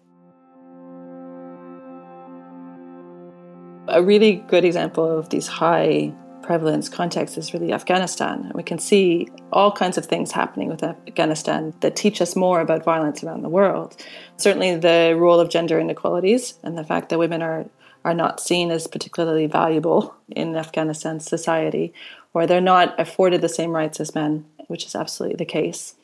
A 3.89 4.03
really 4.03 4.45
good 4.49 4.65
example 4.65 5.19
of 5.19 5.31
these 5.31 5.47
high 5.47 6.13
prevalence 6.47 6.89
context 6.89 7.37
is 7.37 7.53
really 7.53 7.73
Afghanistan. 7.73 8.53
We 8.55 8.63
can 8.63 8.79
see 8.79 9.29
all 9.53 9.73
kinds 9.73 9.99
of 9.99 10.07
things 10.07 10.31
happening 10.33 10.69
with 10.69 10.83
Afghanistan 10.83 11.75
that 11.81 11.97
teach 11.97 12.23
us 12.23 12.37
more 12.37 12.61
about 12.61 12.85
violence 12.85 13.25
around 13.25 13.43
the 13.43 13.49
world. 13.49 13.97
Certainly, 14.37 14.77
the 14.77 15.17
role 15.19 15.41
of 15.41 15.51
gender 15.51 15.79
inequalities 15.79 16.55
and 16.63 16.79
the 16.79 16.85
fact 16.85 17.09
that 17.09 17.19
women 17.19 17.43
are 17.43 17.67
are 18.05 18.15
not 18.15 18.41
seen 18.41 18.71
as 18.71 18.87
particularly 18.87 19.47
valuable 19.47 20.15
in 20.31 20.55
Afghanistan 20.55 21.19
society, 21.19 21.93
or 22.33 22.47
they're 22.47 22.61
not 22.61 22.99
afforded 23.01 23.41
the 23.41 23.49
same 23.49 23.73
rights 23.73 23.99
as 23.99 24.15
men, 24.15 24.45
which 24.69 24.87
is 24.87 24.95
absolutely 24.95 25.37
the 25.37 25.45
case. 25.45 25.97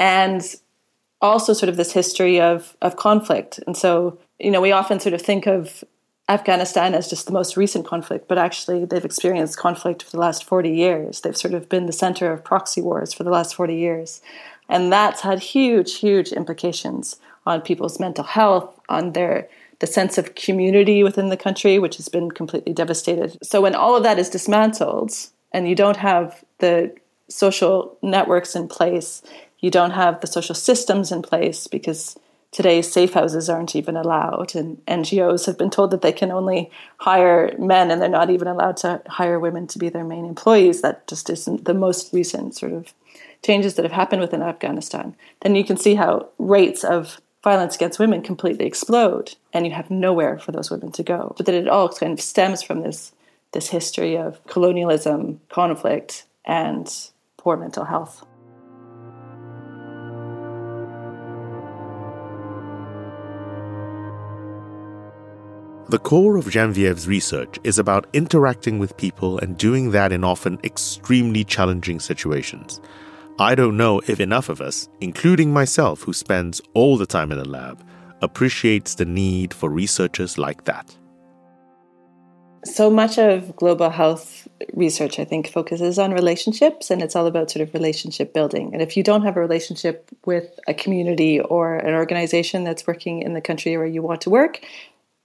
And 0.00 0.42
also 1.20 1.52
sort 1.52 1.70
of 1.70 1.76
this 1.76 1.92
history 1.92 2.40
of 2.40 2.76
of 2.82 2.96
conflict. 2.96 3.60
And 3.66 3.76
so, 3.76 4.18
you 4.40 4.50
know, 4.50 4.60
we 4.60 4.72
often 4.72 4.98
sort 4.98 5.14
of 5.14 5.22
think 5.22 5.46
of 5.46 5.84
Afghanistan 6.28 6.94
as 6.94 7.08
just 7.08 7.26
the 7.26 7.32
most 7.32 7.56
recent 7.56 7.86
conflict, 7.86 8.26
but 8.26 8.38
actually 8.38 8.84
they've 8.84 9.04
experienced 9.04 9.58
conflict 9.58 10.02
for 10.02 10.10
the 10.10 10.18
last 10.18 10.44
40 10.44 10.70
years. 10.70 11.20
They've 11.20 11.36
sort 11.36 11.54
of 11.54 11.68
been 11.68 11.86
the 11.86 11.92
center 11.92 12.32
of 12.32 12.42
proxy 12.42 12.80
wars 12.82 13.14
for 13.14 13.22
the 13.22 13.30
last 13.30 13.54
40 13.54 13.76
years. 13.76 14.20
And 14.68 14.92
that's 14.92 15.20
had 15.20 15.38
huge, 15.38 15.98
huge 15.98 16.32
implications 16.32 17.16
on 17.46 17.60
people's 17.60 18.00
mental 18.00 18.24
health, 18.24 18.80
on 18.88 19.12
their 19.12 19.48
the 19.78 19.86
sense 19.86 20.16
of 20.16 20.34
community 20.34 21.02
within 21.02 21.28
the 21.28 21.36
country, 21.36 21.78
which 21.78 21.98
has 21.98 22.08
been 22.08 22.30
completely 22.30 22.72
devastated. 22.72 23.36
So 23.42 23.60
when 23.60 23.74
all 23.74 23.94
of 23.94 24.02
that 24.04 24.18
is 24.18 24.30
dismantled 24.30 25.12
and 25.52 25.68
you 25.68 25.74
don't 25.74 25.98
have 25.98 26.42
the 26.58 26.94
social 27.28 27.98
networks 28.02 28.56
in 28.56 28.68
place, 28.68 29.22
you 29.60 29.70
don't 29.70 29.90
have 29.90 30.20
the 30.20 30.26
social 30.26 30.54
systems 30.54 31.12
in 31.12 31.22
place 31.22 31.66
because 31.66 32.16
today's 32.56 32.90
safe 32.90 33.12
houses 33.12 33.50
aren't 33.50 33.76
even 33.76 33.98
allowed 33.98 34.54
and 34.54 34.82
NGOs 34.86 35.44
have 35.44 35.58
been 35.58 35.68
told 35.68 35.90
that 35.90 36.00
they 36.00 36.10
can 36.10 36.30
only 36.30 36.70
hire 36.96 37.54
men 37.58 37.90
and 37.90 38.00
they're 38.00 38.08
not 38.08 38.30
even 38.30 38.48
allowed 38.48 38.78
to 38.78 39.02
hire 39.08 39.38
women 39.38 39.66
to 39.66 39.78
be 39.78 39.90
their 39.90 40.04
main 40.04 40.24
employees. 40.24 40.80
That 40.80 41.06
just 41.06 41.28
isn't 41.28 41.66
the 41.66 41.74
most 41.74 42.14
recent 42.14 42.56
sort 42.56 42.72
of 42.72 42.94
changes 43.44 43.74
that 43.74 43.84
have 43.84 43.92
happened 43.92 44.22
within 44.22 44.40
Afghanistan. 44.40 45.14
Then 45.42 45.54
you 45.54 45.64
can 45.64 45.76
see 45.76 45.96
how 45.96 46.30
rates 46.38 46.82
of 46.82 47.20
violence 47.44 47.76
against 47.76 47.98
women 47.98 48.22
completely 48.22 48.64
explode 48.64 49.36
and 49.52 49.66
you 49.66 49.72
have 49.72 49.90
nowhere 49.90 50.38
for 50.38 50.52
those 50.52 50.70
women 50.70 50.92
to 50.92 51.02
go. 51.02 51.34
But 51.36 51.44
that 51.44 51.54
it 51.54 51.68
all 51.68 51.90
kind 51.90 52.14
of 52.14 52.22
stems 52.22 52.62
from 52.62 52.80
this 52.80 53.12
this 53.52 53.68
history 53.68 54.16
of 54.16 54.42
colonialism, 54.46 55.40
conflict, 55.50 56.24
and 56.46 56.90
poor 57.36 57.56
mental 57.56 57.84
health. 57.84 58.25
The 65.88 66.00
core 66.00 66.36
of 66.36 66.46
Jenevieve's 66.46 67.06
research 67.06 67.60
is 67.62 67.78
about 67.78 68.08
interacting 68.12 68.80
with 68.80 68.96
people 68.96 69.38
and 69.38 69.56
doing 69.56 69.92
that 69.92 70.10
in 70.10 70.24
often 70.24 70.58
extremely 70.64 71.44
challenging 71.44 72.00
situations. 72.00 72.80
I 73.38 73.54
don't 73.54 73.76
know 73.76 74.00
if 74.08 74.18
enough 74.18 74.48
of 74.48 74.60
us, 74.60 74.88
including 75.00 75.52
myself 75.52 76.02
who 76.02 76.12
spends 76.12 76.60
all 76.74 76.96
the 76.96 77.06
time 77.06 77.30
in 77.30 77.38
the 77.38 77.48
lab, 77.48 77.86
appreciates 78.20 78.96
the 78.96 79.04
need 79.04 79.54
for 79.54 79.70
researchers 79.70 80.36
like 80.36 80.64
that. 80.64 80.92
So 82.64 82.90
much 82.90 83.16
of 83.16 83.54
global 83.54 83.90
health 83.90 84.48
research, 84.72 85.20
I 85.20 85.24
think, 85.24 85.46
focuses 85.46 86.00
on 86.00 86.12
relationships 86.12 86.90
and 86.90 87.00
it's 87.00 87.14
all 87.14 87.28
about 87.28 87.52
sort 87.52 87.62
of 87.62 87.72
relationship 87.74 88.34
building. 88.34 88.70
And 88.72 88.82
if 88.82 88.96
you 88.96 89.04
don't 89.04 89.22
have 89.22 89.36
a 89.36 89.40
relationship 89.40 90.10
with 90.24 90.58
a 90.66 90.74
community 90.74 91.38
or 91.38 91.76
an 91.76 91.94
organization 91.94 92.64
that's 92.64 92.88
working 92.88 93.22
in 93.22 93.34
the 93.34 93.40
country 93.40 93.76
where 93.76 93.86
you 93.86 94.02
want 94.02 94.22
to 94.22 94.30
work, 94.30 94.62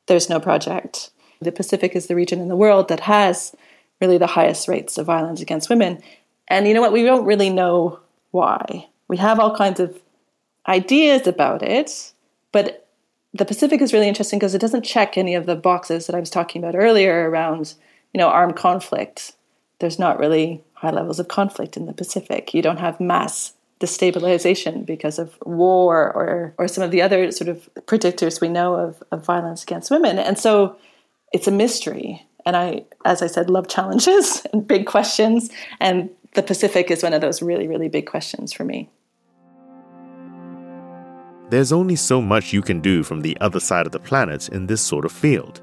there's 0.08 0.30
no 0.30 0.40
project. 0.40 1.12
The 1.42 1.52
Pacific 1.52 1.96
is 1.96 2.08
the 2.08 2.16
region 2.16 2.40
in 2.40 2.48
the 2.48 2.56
world 2.56 2.88
that 2.90 3.02
has 3.02 3.56
really 4.00 4.18
the 4.18 4.28
highest 4.28 4.68
rates 4.68 4.98
of 4.98 5.06
violence 5.06 5.42
against 5.42 5.70
women. 5.70 6.02
And 6.48 6.68
you 6.68 6.74
know 6.74 6.82
what? 6.82 6.94
We 6.94 7.04
don't 7.04 7.26
really 7.26 7.50
know 7.50 8.00
why. 8.32 8.88
We 9.08 9.18
have 9.18 9.40
all 9.40 9.56
kinds 9.56 9.80
of 9.80 10.00
ideas 10.68 11.28
about 11.28 11.64
it, 11.64 12.14
but 12.52 12.88
the 13.34 13.46
Pacific 13.46 13.82
is 13.82 13.94
really 13.94 14.08
interesting 14.08 14.40
because 14.40 14.56
it 14.56 14.62
doesn't 14.62 14.84
check 14.84 15.18
any 15.18 15.36
of 15.36 15.46
the 15.46 15.56
boxes 15.56 16.08
that 16.08 16.16
I 16.16 16.20
was 16.20 16.30
talking 16.30 16.62
about 16.62 16.76
earlier 16.76 17.30
around, 17.30 17.76
you 18.14 18.18
know, 18.18 18.28
armed 18.28 18.56
conflict. 18.56 19.34
There's 19.80 20.00
not 20.00 20.20
really 20.20 20.62
high 20.74 20.92
levels 20.92 21.20
of 21.20 21.28
conflict 21.28 21.78
in 21.78 21.86
the 21.86 21.94
Pacific. 21.94 22.54
You 22.54 22.62
don't 22.62 22.80
have 22.80 23.00
mass 23.00 23.54
destabilization 23.82 24.86
because 24.86 25.18
of 25.18 25.36
war 25.44 26.14
or 26.14 26.54
or 26.58 26.68
some 26.68 26.84
of 26.84 26.92
the 26.92 27.02
other 27.02 27.32
sort 27.32 27.50
of 27.50 27.70
predictors 27.88 28.40
we 28.40 28.48
know 28.48 28.76
of, 28.76 29.04
of 29.12 29.26
violence 29.26 29.64
against 29.64 29.92
women. 29.92 30.20
And 30.20 30.38
so 30.38 30.78
it's 31.34 31.48
a 31.48 31.52
mystery. 31.52 32.26
And 32.46 32.56
I, 32.56 32.86
as 33.06 33.22
I 33.22 33.28
said, 33.28 33.50
love 33.50 33.68
challenges 33.68 34.46
and 34.54 34.68
big 34.68 34.86
questions. 34.86 35.50
And 35.80 36.10
the 36.34 36.44
Pacific 36.44 36.92
is 36.92 37.04
one 37.04 37.14
of 37.14 37.22
those 37.22 37.42
really, 37.42 37.68
really 37.68 37.90
big 37.90 38.06
questions 38.06 38.54
for 38.54 38.64
me. 38.64 38.90
There's 41.50 41.74
only 41.74 41.98
so 41.98 42.22
much 42.22 42.54
you 42.54 42.62
can 42.62 42.80
do 42.80 43.04
from 43.04 43.22
the 43.22 43.38
other 43.42 43.60
side 43.60 43.86
of 43.86 43.92
the 43.92 44.00
planet 44.00 44.48
in 44.50 44.68
this 44.68 44.82
sort 44.82 45.04
of 45.04 45.12
field. 45.12 45.62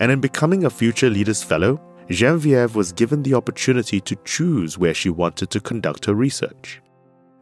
And 0.00 0.10
in 0.10 0.20
becoming 0.20 0.64
a 0.64 0.70
Future 0.70 1.08
Leaders 1.08 1.44
Fellow, 1.44 1.80
Jenevieve 2.10 2.74
was 2.74 2.92
given 2.92 3.22
the 3.22 3.34
opportunity 3.34 4.00
to 4.00 4.16
choose 4.24 4.76
where 4.76 4.94
she 4.94 5.10
wanted 5.10 5.50
to 5.50 5.60
conduct 5.60 6.06
her 6.06 6.14
research. 6.14 6.82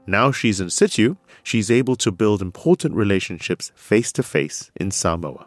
Now 0.06 0.32
she's 0.32 0.60
in 0.60 0.70
situ, 0.70 1.16
she's 1.42 1.70
able 1.70 1.96
to 1.96 2.10
build 2.10 2.42
important 2.42 2.94
relationships 2.94 3.72
face 3.74 4.12
to 4.12 4.22
face 4.22 4.70
in 4.76 4.90
Samoa. 4.90 5.46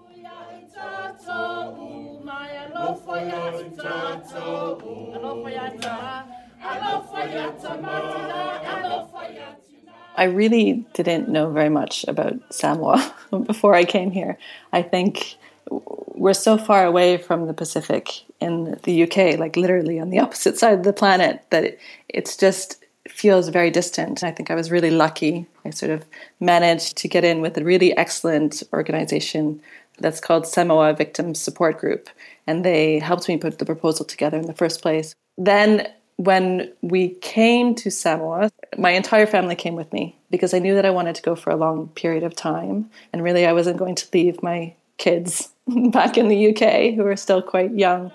I 10.15 10.25
really 10.25 10.85
didn't 10.93 11.27
know 11.27 11.49
very 11.51 11.69
much 11.69 12.05
about 12.07 12.35
Samoa 12.53 13.13
before 13.45 13.73
I 13.73 13.83
came 13.83 14.11
here. 14.11 14.37
I 14.71 14.81
think 14.81 15.35
we're 15.69 16.33
so 16.33 16.57
far 16.57 16.85
away 16.85 17.17
from 17.17 17.47
the 17.47 17.53
Pacific 17.53 18.23
in 18.39 18.79
the 18.83 19.03
UK, 19.03 19.39
like 19.39 19.55
literally 19.55 19.99
on 19.99 20.09
the 20.09 20.19
opposite 20.25 20.57
side 20.57 20.73
of 20.77 20.83
the 20.83 20.93
planet, 20.93 21.43
that 21.49 21.63
it, 21.63 21.79
it's 22.09 22.37
just 22.37 22.82
feels 23.13 23.49
very 23.49 23.69
distant. 23.69 24.23
I 24.23 24.31
think 24.31 24.49
I 24.49 24.55
was 24.55 24.71
really 24.71 24.89
lucky. 24.89 25.45
I 25.63 25.69
sort 25.69 25.91
of 25.91 26.05
managed 26.39 26.97
to 26.97 27.07
get 27.07 27.23
in 27.23 27.41
with 27.41 27.57
a 27.57 27.63
really 27.63 27.95
excellent 27.95 28.63
organization 28.73 29.61
that's 29.99 30.19
called 30.19 30.47
Samoa 30.47 30.93
Victim 30.93 31.35
Support 31.35 31.77
Group, 31.77 32.09
and 32.47 32.65
they 32.65 32.99
helped 32.99 33.27
me 33.27 33.37
put 33.37 33.59
the 33.59 33.65
proposal 33.65 34.05
together 34.05 34.37
in 34.37 34.47
the 34.47 34.53
first 34.53 34.81
place. 34.81 35.13
Then 35.37 35.87
when 36.17 36.73
we 36.81 37.09
came 37.21 37.75
to 37.75 37.91
Samoa, 37.91 38.51
my 38.77 38.91
entire 38.91 39.27
family 39.27 39.55
came 39.55 39.75
with 39.75 39.93
me 39.93 40.17
because 40.31 40.53
I 40.53 40.59
knew 40.59 40.73
that 40.75 40.85
I 40.85 40.89
wanted 40.89 41.15
to 41.15 41.21
go 41.21 41.35
for 41.35 41.51
a 41.51 41.55
long 41.55 41.89
period 41.89 42.23
of 42.23 42.35
time. 42.35 42.89
And 43.11 43.23
really, 43.23 43.45
I 43.45 43.53
wasn't 43.53 43.77
going 43.77 43.95
to 43.95 44.07
leave 44.11 44.41
my 44.41 44.73
kids 44.97 45.49
back 45.67 46.17
in 46.17 46.27
the 46.29 46.49
UK 46.49 46.95
who 46.95 47.05
are 47.05 47.15
still 47.15 47.41
quite 47.43 47.73
young. 47.75 48.11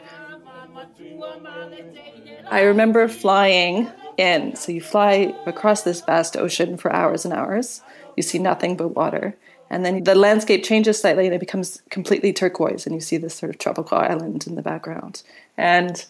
I 2.50 2.62
remember 2.62 3.06
flying 3.08 3.90
in. 4.18 4.54
So 4.56 4.72
you 4.72 4.82
fly 4.82 5.34
across 5.46 5.82
this 5.82 6.02
vast 6.02 6.36
ocean 6.36 6.76
for 6.76 6.92
hours 6.92 7.24
and 7.24 7.32
hours. 7.32 7.80
You 8.16 8.22
see 8.22 8.38
nothing 8.38 8.76
but 8.76 8.88
water. 8.88 9.36
And 9.70 9.84
then 9.84 10.04
the 10.04 10.14
landscape 10.14 10.64
changes 10.64 11.00
slightly 11.00 11.26
and 11.26 11.34
it 11.34 11.40
becomes 11.40 11.82
completely 11.90 12.32
turquoise, 12.32 12.86
and 12.86 12.94
you 12.94 13.00
see 13.00 13.16
this 13.18 13.34
sort 13.34 13.50
of 13.50 13.58
tropical 13.58 13.98
island 13.98 14.46
in 14.46 14.54
the 14.54 14.62
background. 14.62 15.22
And 15.56 16.04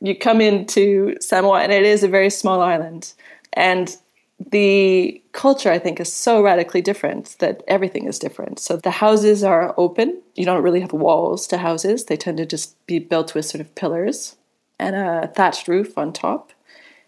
you 0.00 0.16
come 0.16 0.40
into 0.40 1.16
Samoa, 1.20 1.60
and 1.60 1.72
it 1.72 1.84
is 1.84 2.02
a 2.02 2.08
very 2.08 2.28
small 2.28 2.60
island. 2.60 3.12
And 3.52 3.96
the 4.50 5.22
culture, 5.32 5.70
I 5.70 5.78
think, 5.78 6.00
is 6.00 6.12
so 6.12 6.42
radically 6.42 6.82
different 6.82 7.36
that 7.38 7.62
everything 7.68 8.06
is 8.06 8.18
different. 8.18 8.58
So 8.58 8.76
the 8.76 8.90
houses 8.90 9.44
are 9.44 9.74
open. 9.76 10.20
You 10.34 10.44
don't 10.44 10.62
really 10.62 10.80
have 10.80 10.92
walls 10.92 11.46
to 11.48 11.58
houses, 11.58 12.06
they 12.06 12.16
tend 12.16 12.38
to 12.38 12.46
just 12.46 12.84
be 12.86 12.98
built 12.98 13.34
with 13.34 13.46
sort 13.46 13.60
of 13.60 13.74
pillars 13.76 14.36
and 14.78 14.96
a 14.96 15.28
thatched 15.28 15.68
roof 15.68 15.96
on 15.96 16.12
top. 16.12 16.52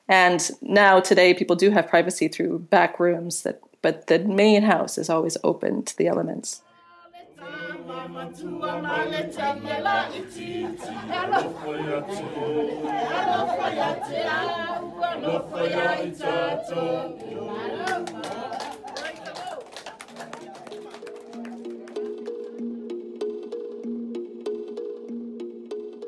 And 0.08 0.50
now 0.62 1.00
today, 1.00 1.34
people 1.34 1.56
do 1.56 1.70
have 1.70 1.88
privacy 1.88 2.28
through 2.28 2.60
back 2.60 3.00
rooms, 3.00 3.42
that, 3.42 3.60
but 3.82 4.06
the 4.06 4.20
main 4.20 4.62
house 4.62 4.98
is 4.98 5.10
always 5.10 5.36
open 5.42 5.82
to 5.84 5.96
the 5.96 6.06
elements. 6.06 6.62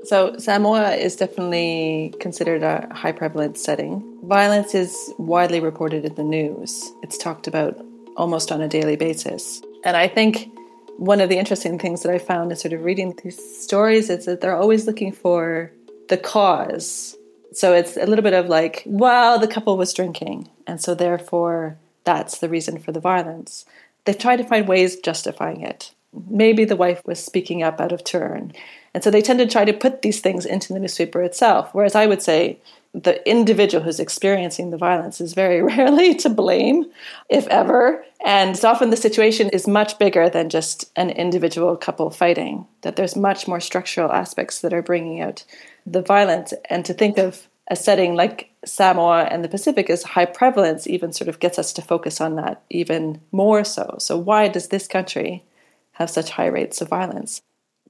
So, 0.08 0.38
Samoa 0.38 0.92
is 0.92 1.16
definitely 1.16 2.14
considered 2.18 2.62
a 2.62 2.88
high 2.94 3.12
prevalence 3.12 3.62
setting. 3.62 4.02
Violence 4.22 4.74
is 4.74 5.12
widely 5.18 5.60
reported 5.60 6.06
in 6.06 6.14
the 6.14 6.24
news, 6.24 6.90
it's 7.02 7.18
talked 7.18 7.46
about 7.46 7.76
almost 8.16 8.50
on 8.50 8.62
a 8.62 8.68
daily 8.68 8.96
basis. 8.96 9.60
And 9.84 9.98
I 9.98 10.08
think 10.08 10.50
one 10.96 11.20
of 11.20 11.28
the 11.28 11.36
interesting 11.36 11.78
things 11.78 12.04
that 12.04 12.14
I 12.14 12.16
found 12.16 12.50
in 12.50 12.56
sort 12.56 12.72
of 12.72 12.84
reading 12.84 13.18
these 13.22 13.38
stories 13.60 14.08
is 14.08 14.24
that 14.24 14.40
they're 14.40 14.56
always 14.56 14.86
looking 14.86 15.12
for 15.12 15.70
the 16.08 16.16
cause. 16.16 17.14
So 17.52 17.74
it's 17.74 17.98
a 17.98 18.06
little 18.06 18.22
bit 18.22 18.32
of 18.32 18.46
like, 18.46 18.84
well, 18.86 19.38
the 19.38 19.46
couple 19.46 19.76
was 19.76 19.92
drinking, 19.92 20.48
and 20.66 20.80
so 20.80 20.94
therefore 20.94 21.76
that's 22.04 22.38
the 22.38 22.48
reason 22.48 22.78
for 22.78 22.92
the 22.92 23.00
violence. 23.00 23.66
They've 24.06 24.16
tried 24.16 24.36
to 24.36 24.44
find 24.44 24.66
ways 24.66 24.96
of 24.96 25.02
justifying 25.02 25.60
it. 25.60 25.92
Maybe 26.30 26.64
the 26.64 26.76
wife 26.76 27.02
was 27.04 27.22
speaking 27.22 27.62
up 27.62 27.78
out 27.78 27.92
of 27.92 28.04
turn. 28.04 28.54
And 28.94 29.04
so 29.04 29.10
they 29.10 29.22
tend 29.22 29.38
to 29.38 29.46
try 29.46 29.64
to 29.64 29.72
put 29.72 30.02
these 30.02 30.20
things 30.20 30.46
into 30.46 30.72
the 30.72 30.80
newspaper 30.80 31.22
itself. 31.22 31.70
Whereas 31.72 31.94
I 31.94 32.06
would 32.06 32.22
say 32.22 32.58
the 32.94 33.28
individual 33.28 33.84
who's 33.84 34.00
experiencing 34.00 34.70
the 34.70 34.76
violence 34.76 35.20
is 35.20 35.34
very 35.34 35.62
rarely 35.76 36.14
to 36.16 36.28
blame, 36.28 36.86
if 37.28 37.46
ever. 37.48 38.04
And 38.24 38.50
it's 38.50 38.64
often 38.64 38.90
the 38.90 38.96
situation 38.96 39.50
is 39.50 39.68
much 39.68 39.98
bigger 39.98 40.28
than 40.28 40.48
just 40.48 40.90
an 40.96 41.10
individual 41.10 41.76
couple 41.76 42.10
fighting, 42.10 42.66
that 42.82 42.96
there's 42.96 43.16
much 43.16 43.46
more 43.46 43.60
structural 43.60 44.12
aspects 44.12 44.60
that 44.60 44.72
are 44.72 44.82
bringing 44.82 45.20
out 45.20 45.44
the 45.86 46.02
violence. 46.02 46.54
And 46.70 46.84
to 46.84 46.94
think 46.94 47.18
of 47.18 47.48
a 47.70 47.76
setting 47.76 48.14
like 48.14 48.50
Samoa 48.64 49.24
and 49.24 49.44
the 49.44 49.48
Pacific 49.48 49.90
as 49.90 50.02
high 50.02 50.24
prevalence 50.24 50.86
even 50.86 51.12
sort 51.12 51.28
of 51.28 51.38
gets 51.38 51.58
us 51.58 51.72
to 51.74 51.82
focus 51.82 52.20
on 52.20 52.36
that 52.36 52.62
even 52.70 53.20
more 53.30 53.62
so. 53.62 53.96
So, 53.98 54.16
why 54.16 54.48
does 54.48 54.68
this 54.68 54.88
country 54.88 55.44
have 55.92 56.10
such 56.10 56.30
high 56.30 56.46
rates 56.46 56.80
of 56.80 56.88
violence? 56.88 57.40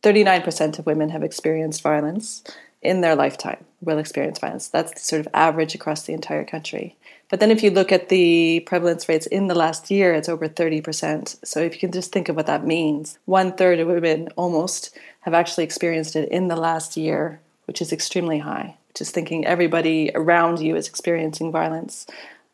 39% 0.02 0.78
of 0.78 0.86
women 0.86 1.10
have 1.10 1.22
experienced 1.22 1.82
violence 1.82 2.42
in 2.82 3.00
their 3.00 3.16
lifetime, 3.16 3.64
will 3.80 3.98
experience 3.98 4.38
violence. 4.38 4.68
That's 4.68 5.02
sort 5.02 5.20
of 5.20 5.28
average 5.34 5.74
across 5.74 6.02
the 6.02 6.12
entire 6.12 6.44
country. 6.44 6.96
But 7.28 7.40
then 7.40 7.50
if 7.50 7.62
you 7.62 7.70
look 7.70 7.92
at 7.92 8.08
the 8.08 8.60
prevalence 8.60 9.08
rates 9.08 9.26
in 9.26 9.48
the 9.48 9.54
last 9.54 9.90
year, 9.90 10.14
it's 10.14 10.28
over 10.28 10.48
30%. 10.48 11.44
So 11.44 11.60
if 11.60 11.74
you 11.74 11.80
can 11.80 11.92
just 11.92 12.12
think 12.12 12.28
of 12.28 12.36
what 12.36 12.46
that 12.46 12.64
means, 12.64 13.18
one 13.24 13.52
third 13.52 13.80
of 13.80 13.88
women 13.88 14.28
almost 14.36 14.96
have 15.20 15.34
actually 15.34 15.64
experienced 15.64 16.16
it 16.16 16.28
in 16.30 16.48
the 16.48 16.56
last 16.56 16.96
year, 16.96 17.40
which 17.66 17.82
is 17.82 17.92
extremely 17.92 18.38
high. 18.38 18.76
Just 18.94 19.12
thinking 19.12 19.44
everybody 19.44 20.10
around 20.14 20.60
you 20.60 20.74
is 20.76 20.88
experiencing 20.88 21.52
violence. 21.52 22.06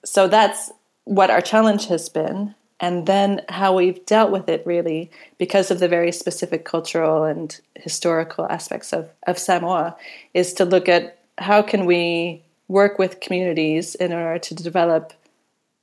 So 0.04 0.26
that's 0.26 0.72
what 1.04 1.30
our 1.30 1.40
challenge 1.40 1.86
has 1.86 2.08
been 2.08 2.54
and 2.80 3.06
then 3.06 3.42
how 3.48 3.74
we've 3.74 4.04
dealt 4.06 4.30
with 4.30 4.48
it 4.48 4.66
really 4.66 5.10
because 5.38 5.70
of 5.70 5.78
the 5.78 5.88
very 5.88 6.12
specific 6.12 6.64
cultural 6.64 7.24
and 7.24 7.60
historical 7.76 8.46
aspects 8.46 8.92
of, 8.92 9.10
of 9.26 9.38
Samoa 9.38 9.96
is 10.32 10.52
to 10.54 10.64
look 10.64 10.88
at 10.88 11.18
how 11.38 11.62
can 11.62 11.84
we 11.86 12.42
work 12.68 12.98
with 12.98 13.20
communities 13.20 13.94
in 13.94 14.12
order 14.12 14.38
to 14.38 14.54
develop 14.54 15.12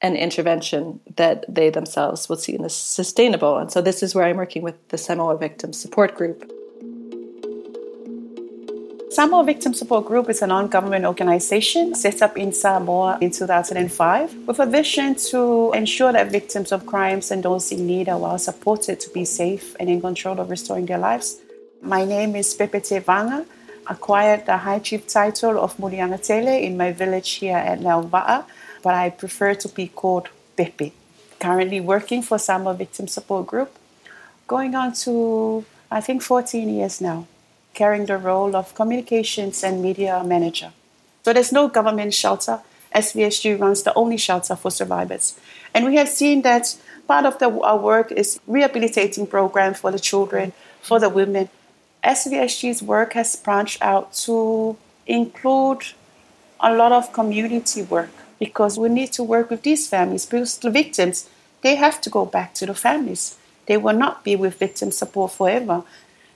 an 0.01 0.15
intervention 0.15 0.99
that 1.15 1.45
they 1.47 1.69
themselves 1.69 2.27
will 2.27 2.35
see 2.35 2.57
as 2.57 2.75
sustainable. 2.75 3.57
And 3.57 3.71
so 3.71 3.81
this 3.81 4.01
is 4.01 4.15
where 4.15 4.25
I'm 4.25 4.37
working 4.37 4.63
with 4.63 4.75
the 4.89 4.97
Samoa 4.97 5.37
Victim 5.37 5.73
Support 5.73 6.15
Group. 6.15 6.51
Samoa 9.11 9.43
Victim 9.43 9.73
Support 9.73 10.05
Group 10.05 10.29
is 10.29 10.41
a 10.41 10.47
non 10.47 10.69
government 10.69 11.03
organization 11.03 11.93
set 11.95 12.21
up 12.21 12.37
in 12.37 12.53
Samoa 12.53 13.17
in 13.19 13.29
2005 13.29 14.47
with 14.47 14.57
a 14.57 14.65
vision 14.65 15.15
to 15.15 15.73
ensure 15.73 16.13
that 16.13 16.31
victims 16.31 16.71
of 16.71 16.85
crimes 16.85 17.29
and 17.29 17.43
those 17.43 17.73
in 17.73 17.85
need 17.85 18.07
are 18.07 18.17
well 18.17 18.37
supported 18.37 19.01
to 19.01 19.09
be 19.09 19.25
safe 19.25 19.75
and 19.81 19.89
in 19.89 19.99
control 19.99 20.39
of 20.39 20.49
restoring 20.49 20.85
their 20.85 20.97
lives. 20.97 21.41
My 21.81 22.05
name 22.05 22.37
is 22.37 22.53
Pepete 22.53 23.03
Vanga. 23.03 23.45
Acquired 23.87 24.45
the 24.45 24.55
High 24.55 24.79
Chief 24.79 25.05
title 25.07 25.59
of 25.59 25.75
Muliangatele 25.75 26.63
in 26.63 26.77
my 26.77 26.93
village 26.93 27.31
here 27.31 27.57
at 27.57 27.81
Leauva'a, 27.81 28.45
but 28.81 28.93
I 28.93 29.09
prefer 29.09 29.55
to 29.55 29.67
be 29.67 29.89
called 29.89 30.29
Pepe. 30.55 30.93
Currently 31.37 31.81
working 31.81 32.21
for 32.21 32.37
Samoa 32.37 32.75
Victim 32.75 33.09
Support 33.09 33.47
Group, 33.47 33.75
going 34.47 34.73
on 34.73 34.93
to 35.03 35.65
I 35.91 35.99
think 35.99 36.21
14 36.21 36.69
years 36.69 37.01
now 37.01 37.27
carrying 37.73 38.05
the 38.05 38.17
role 38.17 38.55
of 38.55 38.75
communications 38.75 39.63
and 39.63 39.81
media 39.81 40.23
manager. 40.23 40.71
So 41.23 41.33
there's 41.33 41.51
no 41.51 41.67
government 41.67 42.13
shelter. 42.13 42.61
SVSG 42.95 43.59
runs 43.59 43.83
the 43.83 43.93
only 43.93 44.17
shelter 44.17 44.55
for 44.55 44.71
survivors. 44.71 45.39
And 45.73 45.85
we 45.85 45.95
have 45.95 46.09
seen 46.09 46.41
that 46.41 46.75
part 47.07 47.25
of 47.25 47.39
the, 47.39 47.49
our 47.61 47.77
work 47.77 48.11
is 48.11 48.39
rehabilitating 48.47 49.27
program 49.27 49.73
for 49.73 49.91
the 49.91 49.99
children, 49.99 50.53
for 50.81 50.99
the 50.99 51.09
women. 51.09 51.49
SVSG's 52.03 52.81
work 52.81 53.13
has 53.13 53.35
branched 53.35 53.81
out 53.81 54.13
to 54.13 54.77
include 55.05 55.83
a 56.59 56.73
lot 56.73 56.91
of 56.91 57.13
community 57.13 57.81
work 57.83 58.11
because 58.39 58.77
we 58.77 58.89
need 58.89 59.11
to 59.13 59.23
work 59.23 59.49
with 59.49 59.63
these 59.63 59.87
families 59.87 60.25
because 60.25 60.57
the 60.57 60.69
victims, 60.69 61.29
they 61.61 61.75
have 61.75 62.01
to 62.01 62.09
go 62.09 62.25
back 62.25 62.53
to 62.55 62.65
the 62.65 62.73
families. 62.73 63.37
They 63.67 63.77
will 63.77 63.95
not 63.95 64.23
be 64.23 64.35
with 64.35 64.57
victim 64.57 64.91
support 64.91 65.31
forever. 65.31 65.83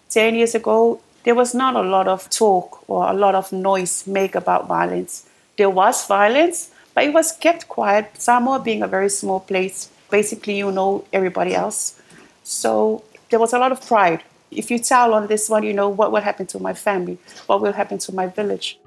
10 0.10 0.36
years 0.36 0.56
ago, 0.56 1.02
there 1.25 1.33
was 1.35 1.55
not 1.55 1.75
a 1.75 1.81
lot 1.81 2.07
of 2.07 2.29
talk 2.29 2.88
or 2.88 3.09
a 3.09 3.13
lot 3.13 3.33
of 3.33 3.51
noise 3.51 4.05
made 4.05 4.35
about 4.35 4.67
violence. 4.67 5.27
There 5.57 5.71
was 5.71 6.05
violence, 6.05 6.69
but 6.93 7.03
it 7.03 7.13
was 7.13 7.31
kept 7.31 7.67
quiet. 7.67 8.11
Samoa 8.21 8.59
being 8.59 8.83
a 8.83 8.88
very 8.88 9.09
small 9.09 9.39
place, 9.39 9.89
basically 10.11 10.55
you 10.55 10.71
know 10.71 11.03
everybody 11.11 11.55
else. 11.55 11.99
So 12.43 13.03
there 13.31 13.39
was 13.39 13.53
a 13.53 13.57
lot 13.57 13.71
of 13.71 13.85
pride. 13.85 14.23
If 14.51 14.69
you 14.69 14.77
tell 14.77 15.15
on 15.15 15.25
this 15.25 15.49
one, 15.49 15.63
you 15.63 15.73
know 15.73 15.89
what 15.89 16.11
will 16.11 16.21
happen 16.21 16.45
to 16.47 16.59
my 16.59 16.75
family, 16.75 17.17
what 17.47 17.59
will 17.59 17.73
happen 17.73 17.97
to 17.97 18.13
my 18.13 18.27
village. 18.27 18.77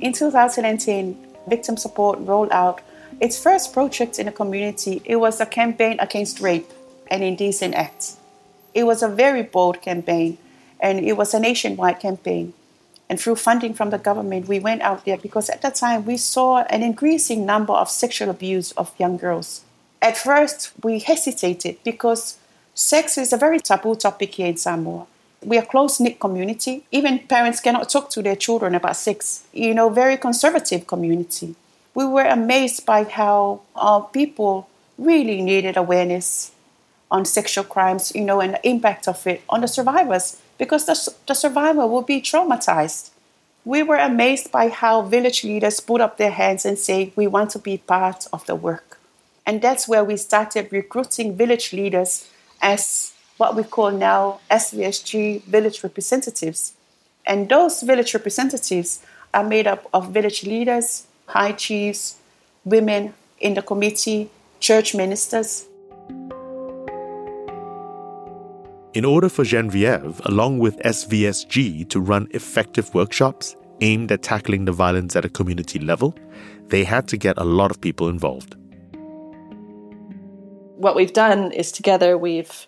In 0.00 0.12
2010, 0.12 1.16
victim 1.46 1.76
support 1.76 2.18
rolled 2.20 2.50
out 2.50 2.80
its 3.20 3.42
first 3.42 3.72
project 3.72 4.18
in 4.18 4.26
the 4.26 4.32
community, 4.32 5.00
it 5.04 5.16
was 5.16 5.40
a 5.40 5.46
campaign 5.46 5.96
against 6.00 6.40
rape 6.40 6.70
and 7.10 7.22
indecent 7.22 7.74
acts. 7.74 8.18
It 8.74 8.84
was 8.84 9.02
a 9.02 9.08
very 9.08 9.42
bold 9.42 9.80
campaign 9.80 10.36
and 10.80 11.00
it 11.00 11.14
was 11.14 11.32
a 11.32 11.40
nationwide 11.40 12.00
campaign. 12.00 12.52
And 13.08 13.18
through 13.18 13.36
funding 13.36 13.72
from 13.72 13.90
the 13.90 13.98
government, 13.98 14.48
we 14.48 14.58
went 14.58 14.82
out 14.82 15.04
there 15.04 15.16
because 15.16 15.48
at 15.48 15.62
that 15.62 15.76
time 15.76 16.04
we 16.04 16.16
saw 16.16 16.64
an 16.64 16.82
increasing 16.82 17.46
number 17.46 17.72
of 17.72 17.88
sexual 17.88 18.28
abuse 18.28 18.72
of 18.72 18.92
young 18.98 19.16
girls. 19.16 19.62
At 20.02 20.18
first, 20.18 20.72
we 20.82 20.98
hesitated 20.98 21.78
because 21.84 22.36
sex 22.74 23.16
is 23.16 23.32
a 23.32 23.38
very 23.38 23.60
taboo 23.60 23.94
topic 23.94 24.34
here 24.34 24.48
in 24.48 24.56
Samoa. 24.58 25.06
We 25.42 25.56
are 25.56 25.62
a 25.62 25.66
close 25.66 26.00
knit 26.00 26.20
community. 26.20 26.84
Even 26.90 27.20
parents 27.20 27.60
cannot 27.60 27.88
talk 27.88 28.10
to 28.10 28.22
their 28.22 28.36
children 28.36 28.74
about 28.74 28.96
sex. 28.96 29.44
You 29.52 29.72
know, 29.72 29.88
very 29.88 30.16
conservative 30.16 30.86
community 30.86 31.54
we 31.96 32.04
were 32.04 32.26
amazed 32.26 32.84
by 32.84 33.04
how 33.04 33.62
our 33.74 34.02
people 34.02 34.68
really 34.98 35.40
needed 35.40 35.78
awareness 35.78 36.52
on 37.10 37.24
sexual 37.24 37.64
crimes, 37.64 38.12
you 38.14 38.22
know, 38.22 38.42
and 38.42 38.52
the 38.52 38.68
impact 38.68 39.08
of 39.08 39.26
it 39.26 39.40
on 39.48 39.62
the 39.62 39.66
survivors 39.66 40.36
because 40.58 40.84
the, 40.84 41.14
the 41.26 41.32
survivor 41.32 41.86
will 41.86 42.02
be 42.02 42.20
traumatized. 42.20 43.12
We 43.64 43.82
were 43.82 43.96
amazed 43.96 44.52
by 44.52 44.68
how 44.68 45.00
village 45.02 45.42
leaders 45.42 45.80
put 45.80 46.02
up 46.02 46.18
their 46.18 46.32
hands 46.32 46.66
and 46.66 46.78
say, 46.78 47.14
We 47.16 47.26
want 47.26 47.48
to 47.52 47.58
be 47.58 47.78
part 47.78 48.26
of 48.30 48.44
the 48.44 48.54
work. 48.54 48.98
And 49.46 49.62
that's 49.62 49.88
where 49.88 50.04
we 50.04 50.18
started 50.18 50.70
recruiting 50.70 51.34
village 51.34 51.72
leaders 51.72 52.28
as 52.60 53.14
what 53.38 53.56
we 53.56 53.62
call 53.62 53.90
now 53.90 54.40
SVSG 54.50 55.44
village 55.44 55.82
representatives. 55.82 56.74
And 57.24 57.48
those 57.48 57.80
village 57.80 58.12
representatives 58.12 59.02
are 59.32 59.44
made 59.44 59.66
up 59.66 59.88
of 59.94 60.10
village 60.10 60.44
leaders, 60.44 61.06
high 61.26 61.52
chiefs, 61.52 62.16
women 62.64 63.14
in 63.38 63.54
the 63.54 63.62
committee, 63.62 64.30
church 64.60 64.94
ministers. 64.94 65.66
In 68.94 69.04
order 69.04 69.28
for 69.28 69.44
Jenevieve, 69.44 70.20
along 70.24 70.58
with 70.58 70.78
SVSG, 70.78 71.88
to 71.90 72.00
run 72.00 72.28
effective 72.30 72.94
workshops 72.94 73.54
aimed 73.82 74.10
at 74.10 74.22
tackling 74.22 74.64
the 74.64 74.72
violence 74.72 75.14
at 75.14 75.24
a 75.24 75.28
community 75.28 75.78
level, 75.78 76.14
they 76.68 76.82
had 76.82 77.06
to 77.08 77.16
get 77.16 77.36
a 77.36 77.44
lot 77.44 77.70
of 77.70 77.80
people 77.80 78.08
involved. 78.08 78.54
What 80.76 80.96
we've 80.96 81.12
done 81.12 81.52
is 81.52 81.72
together 81.72 82.16
we've 82.16 82.66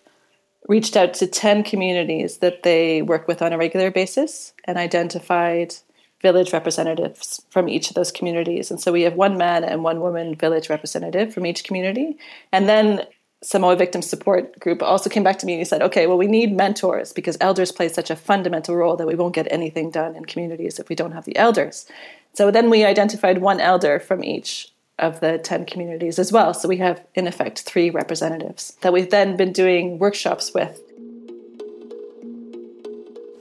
reached 0.69 0.97
out 0.97 1.15
to 1.15 1.27
10 1.27 1.63
communities 1.63 2.39
that 2.39 2.63
they 2.63 3.01
work 3.01 3.27
with 3.27 3.41
on 3.41 3.53
a 3.53 3.59
regular 3.59 3.91
basis 3.91 4.53
and 4.65 4.77
identified 4.77 5.75
village 6.21 6.53
representatives 6.53 7.43
from 7.51 7.69
each 7.69 7.89
of 7.89 7.95
those 7.95 8.11
communities. 8.11 8.71
And 8.71 8.81
so 8.81 8.93
we 8.93 9.03
have 9.03 9.15
one 9.15 9.39
man 9.39 9.65
and 9.65 9.85
one 9.85 10.01
woman 10.01 10.35
village 10.35 10.69
representative 10.69 11.33
from 11.33 11.47
each 11.47 11.65
community. 11.65 12.19
And 12.53 12.69
then 12.69 13.07
Samoa 13.43 13.77
Victim 13.77 14.03
Support 14.03 14.59
Group 14.59 14.83
also 14.83 15.09
came 15.09 15.23
back 15.23 15.39
to 15.39 15.47
me 15.47 15.53
and 15.53 15.61
he 15.61 15.65
said, 15.65 15.81
okay, 15.83 16.09
well, 16.09 16.19
we 16.19 16.27
need 16.27 16.57
mentors 16.57 17.13
because 17.13 17.37
elders 17.41 17.71
play 17.71 17.89
such 17.89 18.11
a 18.11 18.17
fundamental 18.17 18.75
role 18.75 18.97
that 18.97 19.07
we 19.07 19.15
won't 19.15 19.35
get 19.35 19.47
anything 19.53 19.91
done 19.91 20.17
in 20.17 20.25
communities 20.25 20.81
if 20.81 20.89
we 20.89 20.97
don't 20.97 21.13
have 21.13 21.25
the 21.25 21.37
elders. 21.37 21.87
So 22.35 22.51
then 22.51 22.69
we 22.69 22.85
identified 22.85 23.39
one 23.39 23.61
elder 23.61 24.01
from 24.01 24.25
each 24.25 24.73
of 24.99 25.21
the 25.21 25.39
10 25.39 25.67
communities 25.67 26.19
as 26.19 26.33
well. 26.33 26.53
So 26.53 26.69
we 26.69 26.79
have, 26.79 27.05
in 27.15 27.29
effect, 27.29 27.61
three 27.61 27.91
representatives 27.91 28.77
that 28.81 28.93
we've 28.93 29.11
then 29.11 29.37
been 29.37 29.53
doing 29.53 30.01
workshops 30.01 30.53
with. 30.53 30.81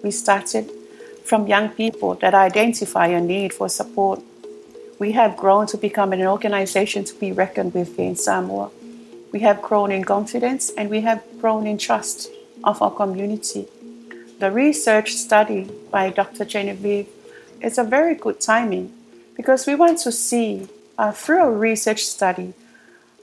We 0.03 0.11
started 0.11 0.69
from 1.27 1.45
young 1.45 1.67
people 1.67 2.15
that 2.15 2.33
identify 2.33 3.07
a 3.07 3.19
need 3.19 3.53
for 3.53 3.67
support. 3.67 4.21
We 4.97 5.11
have 5.11 5.35
grown 5.35 5.67
to 5.67 5.77
become 5.77 6.13
an 6.13 6.21
organization 6.21 7.03
to 7.03 7.13
be 7.15 7.33
reckoned 7.33 7.73
with 7.73 7.99
in 7.99 8.15
Samoa. 8.15 8.71
We 9.33 9.41
have 9.41 9.61
grown 9.61 9.91
in 9.91 10.05
confidence 10.05 10.71
and 10.77 10.89
we 10.89 11.01
have 11.01 11.21
grown 11.41 11.67
in 11.67 11.77
trust 11.77 12.29
of 12.63 12.81
our 12.81 12.91
community. 12.91 13.67
The 14.39 14.51
research 14.51 15.15
study 15.15 15.69
by 15.91 16.11
Dr. 16.11 16.45
Jenevieve 16.45 17.09
is 17.61 17.77
a 17.77 17.83
very 17.83 18.15
good 18.15 18.39
timing 18.39 18.93
because 19.35 19.67
we 19.67 19.75
want 19.75 19.99
to 19.99 20.13
see 20.13 20.69
uh, 20.97 21.11
through 21.11 21.43
a 21.43 21.51
research 21.51 22.05
study 22.05 22.53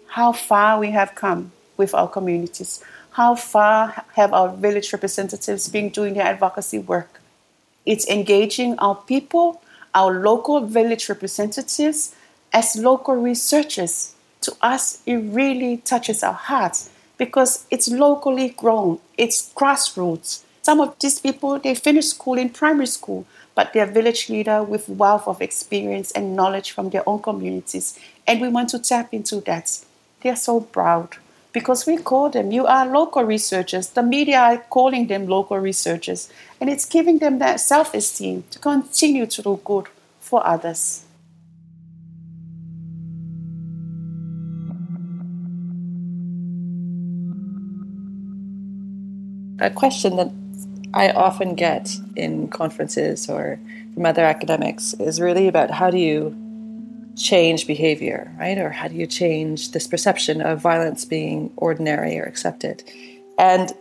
how 0.09 0.33
far 0.33 0.79
we 0.79 0.90
have 0.90 1.14
come 1.14 1.53
with 1.79 1.95
our 1.95 2.09
communities, 2.09 2.85
how 3.12 3.35
far 3.35 4.05
have 4.14 4.35
our 4.35 4.55
village 4.55 4.93
representatives 4.93 5.71
been 5.71 5.88
doing 5.88 6.14
their 6.14 6.27
advocacy 6.27 6.79
work. 6.79 7.23
It's 7.87 8.09
engaging 8.09 8.79
our 8.79 8.94
people, 8.94 9.62
our 9.94 10.20
local 10.20 10.61
village 10.66 11.09
representatives, 11.09 12.14
as 12.53 12.77
local 12.77 13.14
researchers. 13.14 14.14
To 14.42 14.57
us, 14.62 15.03
it 15.07 15.16
really 15.16 15.79
touches 15.79 16.23
our 16.23 16.35
hearts 16.35 16.90
because 17.18 17.66
it's 17.70 17.88
locally 17.88 18.51
grown, 18.51 18.99
it's 19.16 19.53
grassroots. 19.55 20.42
Some 20.62 20.81
of 20.81 20.99
these 20.99 21.20
people, 21.20 21.59
they 21.59 21.75
finish 21.75 22.07
school 22.07 22.38
in 22.38 22.49
primary 22.49 22.87
school, 22.87 23.27
but 23.55 23.73
they're 23.73 23.87
village 23.87 24.29
leader 24.29 24.62
with 24.62 24.88
wealth 24.88 25.29
of 25.29 25.42
experience 25.42 26.11
and 26.12 26.35
knowledge 26.35 26.73
from 26.73 26.90
their 26.90 27.07
own 27.09 27.20
communities. 27.23 27.99
And 28.27 28.40
we 28.40 28.49
want 28.49 28.70
to 28.70 28.79
tap 28.79 29.12
into 29.12 29.40
that. 29.42 29.85
They're 30.23 30.37
so 30.37 30.61
proud 30.61 31.16
because 31.55 31.87
we 31.87 31.97
call 31.97 32.31
them, 32.31 32.51
you 32.51 32.67
are 32.67 32.85
local 32.85 33.23
researchers. 33.23 33.87
The 33.87 34.03
media 34.03 34.40
are 34.40 34.59
calling 34.59 35.07
them 35.07 35.29
local 35.29 35.57
researchers. 35.59 36.29
And 36.61 36.69
it's 36.69 36.85
giving 36.85 37.19
them 37.19 37.38
that 37.38 37.61
self 37.61 37.95
esteem 37.95 38.43
to 38.51 38.59
continue 38.59 39.25
to 39.27 39.40
do 39.40 39.61
good 39.64 39.87
for 40.21 40.45
others. 40.45 41.05
A 49.61 49.71
question 49.71 50.17
that 50.17 50.33
I 50.93 51.11
often 51.11 51.55
get 51.55 51.97
in 52.17 52.49
conferences 52.49 53.31
or 53.31 53.61
from 53.95 54.05
other 54.05 54.25
academics 54.25 54.93
is 54.95 55.21
really 55.21 55.47
about 55.47 55.71
how 55.71 55.90
do 55.90 55.99
you 55.99 56.43
change 57.16 57.66
behavior, 57.66 58.33
right? 58.38 58.59
Or 58.59 58.70
how 58.70 58.88
do 58.88 58.94
you 58.94 59.07
change 59.07 59.72
this 59.72 59.87
perception 59.87 60.40
of 60.40 60.61
violence 60.61 61.05
being 61.05 61.53
ordinary 61.57 62.18
or 62.18 62.24
accepted? 62.24 62.83
And 63.38 63.72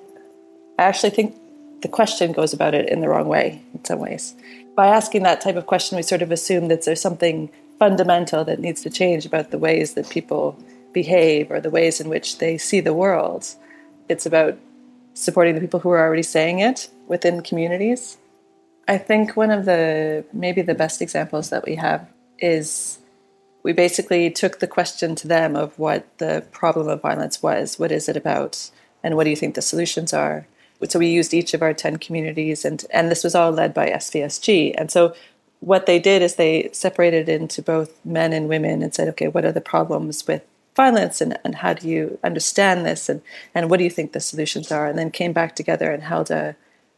I 0.77 0.83
actually 0.83 1.11
think 1.11 1.35
the 1.81 1.87
question 1.87 2.31
goes 2.31 2.53
about 2.53 2.73
it 2.73 2.89
in 2.89 3.01
the 3.01 3.09
wrong 3.09 3.27
way 3.27 3.61
in 3.73 3.83
some 3.83 3.99
ways. 3.99 4.35
By 4.75 4.87
asking 4.87 5.23
that 5.23 5.41
type 5.41 5.55
of 5.55 5.67
question, 5.67 5.95
we 5.95 6.03
sort 6.03 6.21
of 6.21 6.31
assume 6.31 6.67
that 6.69 6.85
there's 6.85 7.01
something 7.01 7.49
fundamental 7.77 8.43
that 8.45 8.59
needs 8.59 8.81
to 8.81 8.89
change 8.89 9.25
about 9.25 9.51
the 9.51 9.57
ways 9.57 9.93
that 9.93 10.09
people 10.09 10.57
behave 10.93 11.51
or 11.51 11.59
the 11.59 11.69
ways 11.69 11.99
in 11.99 12.09
which 12.09 12.37
they 12.37 12.57
see 12.57 12.79
the 12.79 12.93
world. 12.93 13.47
It's 14.09 14.25
about 14.25 14.57
supporting 15.13 15.55
the 15.55 15.61
people 15.61 15.79
who 15.79 15.89
are 15.89 15.99
already 15.99 16.23
saying 16.23 16.59
it 16.59 16.89
within 17.07 17.41
communities. 17.41 18.17
I 18.87 18.97
think 18.97 19.35
one 19.35 19.51
of 19.51 19.65
the 19.65 20.25
maybe 20.33 20.61
the 20.61 20.75
best 20.75 21.01
examples 21.01 21.49
that 21.49 21.65
we 21.65 21.75
have 21.75 22.09
is 22.39 22.99
we 23.63 23.71
basically 23.73 24.29
took 24.29 24.59
the 24.59 24.67
question 24.67 25.15
to 25.15 25.27
them 25.27 25.55
of 25.55 25.77
what 25.79 26.05
the 26.19 26.45
problem 26.51 26.87
of 26.87 27.01
violence 27.01 27.41
was, 27.41 27.79
what 27.79 27.91
is 27.91 28.07
it 28.09 28.17
about, 28.17 28.69
and 29.03 29.15
what 29.15 29.23
do 29.23 29.29
you 29.29 29.35
think 29.35 29.55
the 29.55 29.61
solutions 29.61 30.13
are. 30.13 30.45
So 30.87 30.99
we 30.99 31.07
used 31.07 31.33
each 31.33 31.53
of 31.53 31.61
our 31.61 31.73
10 31.73 31.97
communities, 31.97 32.65
and, 32.65 32.83
and 32.91 33.09
this 33.09 33.23
was 33.23 33.35
all 33.35 33.51
led 33.51 33.73
by 33.73 33.89
SVSG. 33.89 34.75
And 34.77 34.91
so 34.91 35.15
what 35.61 35.85
they 35.85 35.97
did 35.97 36.21
is 36.21 36.35
they 36.35 36.69
separated 36.73 37.29
into 37.29 37.61
both 37.61 38.03
men 38.05 38.33
and 38.33 38.49
women 38.49 38.81
and 38.81 38.93
said, 38.93 39.07
okay, 39.09 39.29
what 39.29 39.45
are 39.45 39.51
the 39.53 39.61
problems 39.61 40.27
with 40.27 40.43
violence 40.75 41.21
and, 41.21 41.39
and 41.45 41.55
how 41.55 41.73
do 41.73 41.87
you 41.87 42.19
understand 42.23 42.85
this 42.85 43.07
and, 43.07 43.21
and 43.55 43.69
what 43.69 43.77
do 43.77 43.83
you 43.83 43.89
think 43.89 44.11
the 44.11 44.19
solutions 44.19 44.71
are 44.71 44.87
and 44.87 44.97
then 44.97 45.11
came 45.11 45.31
back 45.31 45.55
together 45.55 45.91
and 45.91 46.03
held 46.03 46.31
a, 46.31 46.55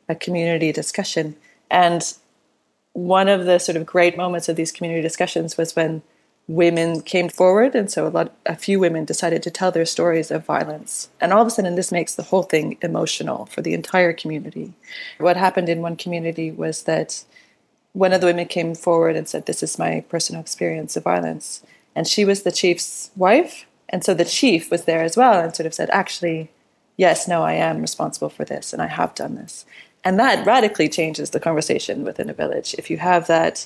a 0.07 0.15
community 0.15 0.71
discussion 0.71 1.35
and 1.69 2.13
one 2.93 3.27
of 3.27 3.45
the 3.45 3.59
sort 3.59 3.75
of 3.75 3.85
great 3.85 4.15
moments 4.15 4.47
of 4.47 4.55
these 4.55 4.71
community 4.71 5.01
discussions 5.01 5.57
was 5.57 5.75
when 5.75 6.01
women 6.47 7.01
came 7.01 7.27
forward 7.27 7.73
and 7.73 7.89
so 7.89 8.07
a 8.07 8.09
lot 8.09 8.31
a 8.45 8.55
few 8.55 8.79
women 8.79 9.03
decided 9.03 9.41
to 9.41 9.49
tell 9.49 9.71
their 9.71 9.85
stories 9.85 10.29
of 10.29 10.45
violence 10.45 11.09
and 11.19 11.33
all 11.33 11.41
of 11.41 11.47
a 11.47 11.49
sudden 11.49 11.75
this 11.75 11.91
makes 11.91 12.13
the 12.13 12.23
whole 12.23 12.43
thing 12.43 12.77
emotional 12.83 13.47
for 13.47 13.63
the 13.63 13.73
entire 13.73 14.13
community 14.13 14.73
what 15.17 15.37
happened 15.37 15.67
in 15.69 15.81
one 15.81 15.95
community 15.95 16.51
was 16.51 16.83
that 16.83 17.23
one 17.93 18.13
of 18.13 18.21
the 18.21 18.27
women 18.27 18.45
came 18.45 18.75
forward 18.75 19.15
and 19.15 19.27
said 19.27 19.45
this 19.45 19.63
is 19.63 19.79
my 19.79 20.03
personal 20.09 20.41
experience 20.41 20.95
of 20.95 21.03
violence 21.03 21.63
and 21.95 22.07
she 22.07 22.25
was 22.25 22.43
the 22.43 22.51
chief's 22.51 23.09
wife. 23.15 23.65
And 23.87 24.03
so 24.03 24.13
the 24.13 24.25
chief 24.25 24.69
was 24.69 24.83
there 24.83 25.01
as 25.01 25.15
well 25.15 25.41
and 25.41 25.55
sort 25.55 25.65
of 25.65 25.73
said, 25.73 25.89
actually, 25.91 26.51
yes, 26.97 27.27
no, 27.27 27.43
I 27.43 27.53
am 27.53 27.81
responsible 27.81 28.29
for 28.29 28.43
this 28.43 28.73
and 28.73 28.81
I 28.81 28.87
have 28.87 29.15
done 29.15 29.35
this. 29.35 29.65
And 30.03 30.19
that 30.19 30.45
radically 30.45 30.89
changes 30.89 31.29
the 31.29 31.39
conversation 31.39 32.03
within 32.03 32.29
a 32.29 32.33
village. 32.33 32.75
If 32.77 32.91
you 32.91 32.97
have 32.97 33.27
that 33.27 33.65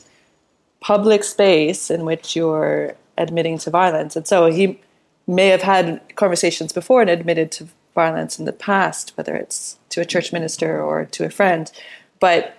public 0.81 1.23
space 1.23 1.91
in 1.91 2.05
which 2.05 2.35
you're 2.35 2.95
admitting 3.17 3.57
to 3.59 3.69
violence. 3.69 4.15
And 4.15 4.27
so 4.27 4.47
he 4.47 4.79
may 5.27 5.47
have 5.47 5.61
had 5.61 6.01
conversations 6.15 6.73
before 6.73 7.01
and 7.01 7.09
admitted 7.09 7.51
to 7.51 7.67
violence 7.93 8.39
in 8.39 8.45
the 8.45 8.53
past, 8.53 9.13
whether 9.15 9.35
it's 9.35 9.77
to 9.89 10.01
a 10.01 10.05
church 10.05 10.31
minister 10.31 10.81
or 10.81 11.05
to 11.05 11.25
a 11.25 11.29
friend. 11.29 11.71
But 12.19 12.55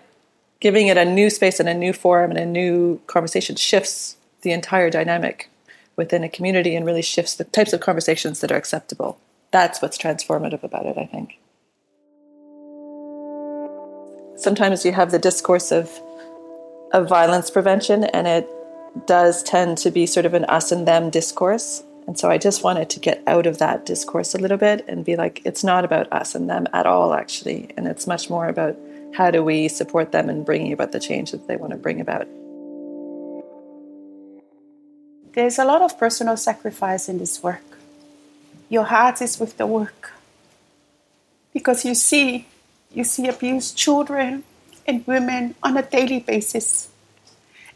giving 0.61 0.89
it 0.89 0.99
a 0.99 1.05
new 1.05 1.31
space 1.31 1.59
and 1.59 1.69
a 1.69 1.75
new 1.75 1.93
forum 1.93 2.31
and 2.31 2.39
a 2.39 2.47
new 2.47 3.01
conversation 3.07 3.57
shifts 3.57 4.17
the 4.43 4.53
entire 4.53 4.91
dynamic 4.91 5.49
within 5.97 6.25
a 6.25 6.29
community 6.29 6.75
and 6.77 6.87
really 6.87 7.03
shifts 7.03 7.35
the 7.35 7.45
types 7.45 7.73
of 7.73 7.81
conversations 7.81 8.41
that 8.41 8.53
are 8.53 8.57
acceptable. 8.57 9.19
That's 9.51 9.83
what's 9.83 9.99
transformative 9.99 10.63
about 10.63 10.87
it, 10.87 10.97
I 10.97 11.07
think. 11.07 11.39
Sometimes 14.37 14.85
you 14.85 14.93
have 14.93 15.11
the 15.11 15.19
discourse 15.19 15.73
of 15.73 16.01
of 16.93 17.09
violence 17.09 17.51
prevention 17.51 18.05
and 18.05 18.27
it 18.27 18.49
does 19.07 19.43
tend 19.43 19.79
to 19.79 19.91
be 19.91 20.07
sort 20.07 20.27
of 20.27 20.35
an 20.35 20.45
us 20.47 20.73
and 20.73 20.87
them 20.87 21.11
discourse. 21.11 21.83
And 22.07 22.19
so 22.19 22.31
I 22.31 22.39
just 22.39 22.65
wanted 22.65 22.91
to 22.91 23.01
get 23.01 23.23
out 23.27 23.47
of 23.47 23.59
that 23.59 23.87
discourse 23.87 24.35
a 24.35 24.39
little 24.39 24.57
bit 24.57 24.85
and 24.89 25.05
be 25.05 25.17
like, 25.17 25.43
it's 25.45 25.63
not 25.63 25.85
about 25.85 26.13
us 26.13 26.35
and 26.35 26.51
them 26.51 26.67
at 26.73 26.87
all, 26.87 27.15
actually. 27.15 27.71
And 27.77 27.87
it's 27.87 28.07
much 28.07 28.29
more 28.29 28.49
about 28.49 28.77
how 29.15 29.31
do 29.31 29.45
we 29.45 29.69
support 29.69 30.13
them 30.13 30.29
in 30.29 30.45
bringing 30.45 30.73
about 30.73 30.93
the 30.93 31.01
change 31.01 31.31
that 31.31 31.47
they 31.47 31.57
want 31.57 31.71
to 31.73 31.77
bring 31.77 32.01
about. 32.01 32.27
There's 35.35 35.59
a 35.59 35.65
lot 35.65 35.83
of 35.83 35.99
personal 35.99 36.37
sacrifice 36.37 37.09
in 37.09 37.19
this 37.19 37.43
work. 37.43 37.63
Your 38.69 38.85
heart 38.85 39.23
is 39.23 39.39
with 39.39 39.57
the 39.57 39.67
work. 39.67 40.13
Because 41.53 41.85
you 41.85 41.95
see, 41.95 42.47
you 42.93 43.05
see 43.05 43.29
abused 43.29 43.77
children 43.77 44.45
and 44.87 45.07
women 45.07 45.55
on 45.63 45.77
a 45.77 45.83
daily 45.83 46.21
basis. 46.21 46.89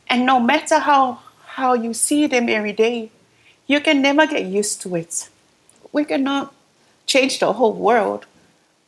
And 0.08 0.26
no 0.26 0.40
matter 0.40 0.78
how, 0.78 1.20
how 1.46 1.74
you 1.74 1.94
see 1.94 2.26
them 2.26 2.48
every 2.48 2.72
day, 2.72 3.10
you 3.66 3.80
can 3.80 4.02
never 4.02 4.26
get 4.26 4.44
used 4.44 4.82
to 4.82 4.96
it. 4.96 5.28
We 5.92 6.04
cannot 6.04 6.54
change 7.06 7.38
the 7.38 7.52
whole 7.52 7.72
world, 7.72 8.26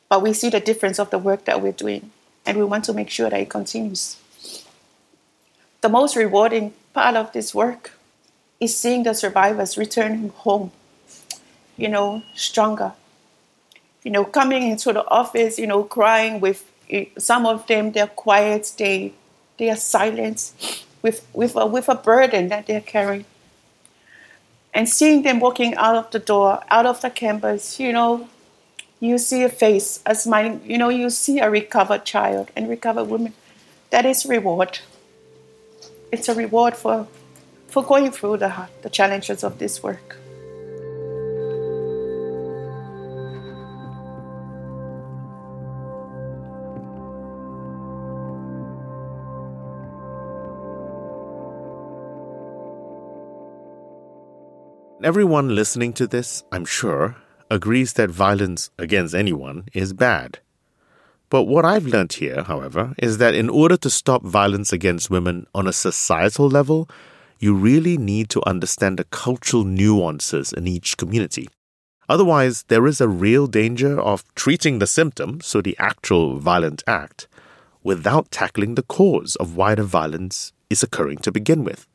but 0.09 0.23
we 0.23 0.33
see 0.33 0.51
the 0.51 0.61
difference 0.61 0.99
of 0.99 1.11
the 1.11 1.19
work 1.19 1.45
that 1.45 1.63
we're 1.63 1.73
doing, 1.73 2.11
and 2.45 2.59
we 2.59 2.65
want 2.65 2.85
to 2.85 2.93
make 2.93 3.11
sure 3.11 3.31
that 3.31 3.41
it 3.41 3.49
continues. 3.49 4.17
The 5.81 5.89
most 5.89 6.17
rewarding 6.17 6.75
part 6.93 7.17
of 7.17 7.33
this 7.33 7.55
work 7.55 7.93
is 8.59 8.77
seeing 8.77 9.03
the 9.03 9.15
survivors 9.15 9.77
returning 9.79 10.31
home, 10.31 10.73
you 11.77 11.89
know, 11.89 12.23
stronger. 12.35 12.93
You 14.03 14.11
know, 14.11 14.25
coming 14.25 14.63
into 14.63 14.93
the 14.93 15.07
office, 15.09 15.59
you 15.59 15.67
know, 15.67 15.85
crying 15.85 16.41
with 16.41 16.65
some 17.19 17.47
of 17.47 17.67
them, 17.67 17.93
they're 17.93 18.07
quiet, 18.07 18.73
they 18.79 19.13
they 19.59 19.71
are 19.71 19.77
silent 19.77 20.53
with 21.03 21.27
with 21.33 21.57
a, 21.57 21.67
with 21.67 21.89
a 21.89 21.95
burden 21.95 22.49
that 22.49 22.67
they're 22.67 22.81
carrying. 22.81 23.25
And 24.75 24.89
seeing 24.89 25.23
them 25.23 25.41
walking 25.41 25.75
out 25.77 25.97
of 25.97 26.11
the 26.11 26.19
door, 26.19 26.63
out 26.71 26.85
of 26.85 27.01
the 27.01 27.09
campus, 27.09 27.81
you 27.81 27.93
know, 27.93 28.29
you 29.01 29.17
see 29.17 29.43
a 29.43 29.49
face, 29.49 30.01
a 30.05 30.15
smiling, 30.15 30.61
you 30.65 30.77
know, 30.77 30.91
you 30.91 31.09
see 31.09 31.39
a 31.41 31.49
recovered 31.51 32.05
child 32.05 32.51
and 32.55 32.69
recovered 32.69 33.05
woman. 33.05 33.33
That 33.91 34.05
is 34.05 34.27
reward. 34.27 34.81
It's 36.13 36.29
a 36.29 36.35
reward 36.35 36.77
for 36.77 37.07
for 37.69 37.83
going 37.83 38.11
through 38.11 38.39
the, 38.39 38.69
the 38.83 38.91
challenges 38.91 39.43
of 39.45 39.59
this 39.59 39.83
work. 39.83 40.17
Everyone 55.07 55.55
listening 55.55 55.93
to 55.93 56.09
this, 56.09 56.43
I'm 56.51 56.65
sure, 56.65 57.15
agrees 57.49 57.93
that 57.93 58.11
violence 58.11 58.71
against 58.77 59.15
anyone 59.15 59.67
is 59.73 59.93
bad. 59.93 60.41
But 61.31 61.45
what 61.45 61.65
I've 61.65 61.87
learnt 61.87 62.15
here, 62.15 62.43
however, 62.43 62.93
is 62.99 63.19
that 63.19 63.33
in 63.33 63.49
order 63.49 63.77
to 63.77 63.89
stop 63.89 64.25
violence 64.25 64.73
against 64.73 65.09
women 65.09 65.47
on 65.55 65.69
a 65.69 65.73
societal 65.73 66.49
level, 66.49 66.89
you 67.39 67.55
really 67.55 67.97
need 67.97 68.29
to 68.31 68.43
understand 68.49 68.99
the 68.99 69.05
cultural 69.05 69.63
nuances 69.63 70.53
in 70.53 70.67
each 70.67 70.97
community. 70.97 71.49
Otherwise, 72.09 72.65
there 72.67 72.85
is 72.85 73.01
a 73.01 73.07
real 73.07 73.47
danger 73.47 74.01
of 74.01 74.25
treating 74.35 74.81
the 74.81 74.89
symptom, 74.89 75.41
so 75.41 75.63
the 75.63 75.77
actual 75.79 76.41
violent 76.41 76.83
act, 76.89 77.29
without 77.85 78.33
tackling 78.33 78.75
the 78.75 78.83
cause 78.83 79.37
of 79.37 79.55
why 79.55 79.77
the 79.77 79.85
violence 79.85 80.53
is 80.69 80.83
occurring 80.83 81.19
to 81.19 81.31
begin 81.31 81.63
with. 81.63 81.87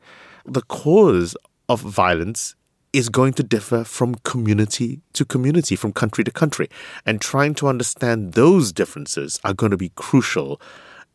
The 0.46 0.62
cause 0.62 1.36
of 1.68 1.82
violence 1.82 2.54
is 2.92 3.08
going 3.08 3.32
to 3.34 3.42
differ 3.42 3.84
from 3.84 4.14
community 4.16 5.00
to 5.14 5.24
community, 5.24 5.76
from 5.76 5.92
country 5.92 6.24
to 6.24 6.30
country. 6.30 6.68
And 7.06 7.20
trying 7.20 7.54
to 7.56 7.68
understand 7.68 8.34
those 8.34 8.72
differences 8.72 9.40
are 9.44 9.54
going 9.54 9.70
to 9.70 9.76
be 9.76 9.90
crucial 9.90 10.60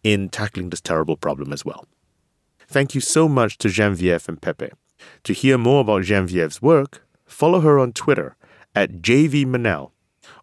in 0.04 0.30
tackling 0.30 0.70
this 0.70 0.82
terrible 0.82 1.18
problem 1.18 1.54
as 1.54 1.64
well. 1.64 1.86
Thank 2.68 2.96
you 2.96 3.02
so 3.02 3.30
much 3.30 3.58
to 3.60 3.70
Jenevieve 3.70 4.28
and 4.28 4.42
Pepe. 4.42 4.72
To 5.24 5.34
hear 5.34 5.58
more 5.58 5.82
about 5.82 6.04
Jenevieve's 6.04 6.62
work, 6.62 7.06
follow 7.26 7.62
her 7.62 7.80
on 7.80 7.94
Twitter 7.94 8.36
at 8.76 9.02
JV 9.02 9.46
Mannell. 9.46 9.94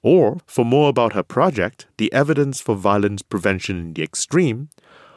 Or 0.03 0.39
for 0.47 0.65
more 0.65 0.89
about 0.89 1.13
her 1.13 1.23
project, 1.23 1.87
The 1.99 2.13
Evidence 2.13 2.61
for 2.61 2.75
Violence 2.75 3.23
Prevention 3.23 3.79
in 3.79 3.93
the 3.95 4.03
Extreme, 4.03 4.71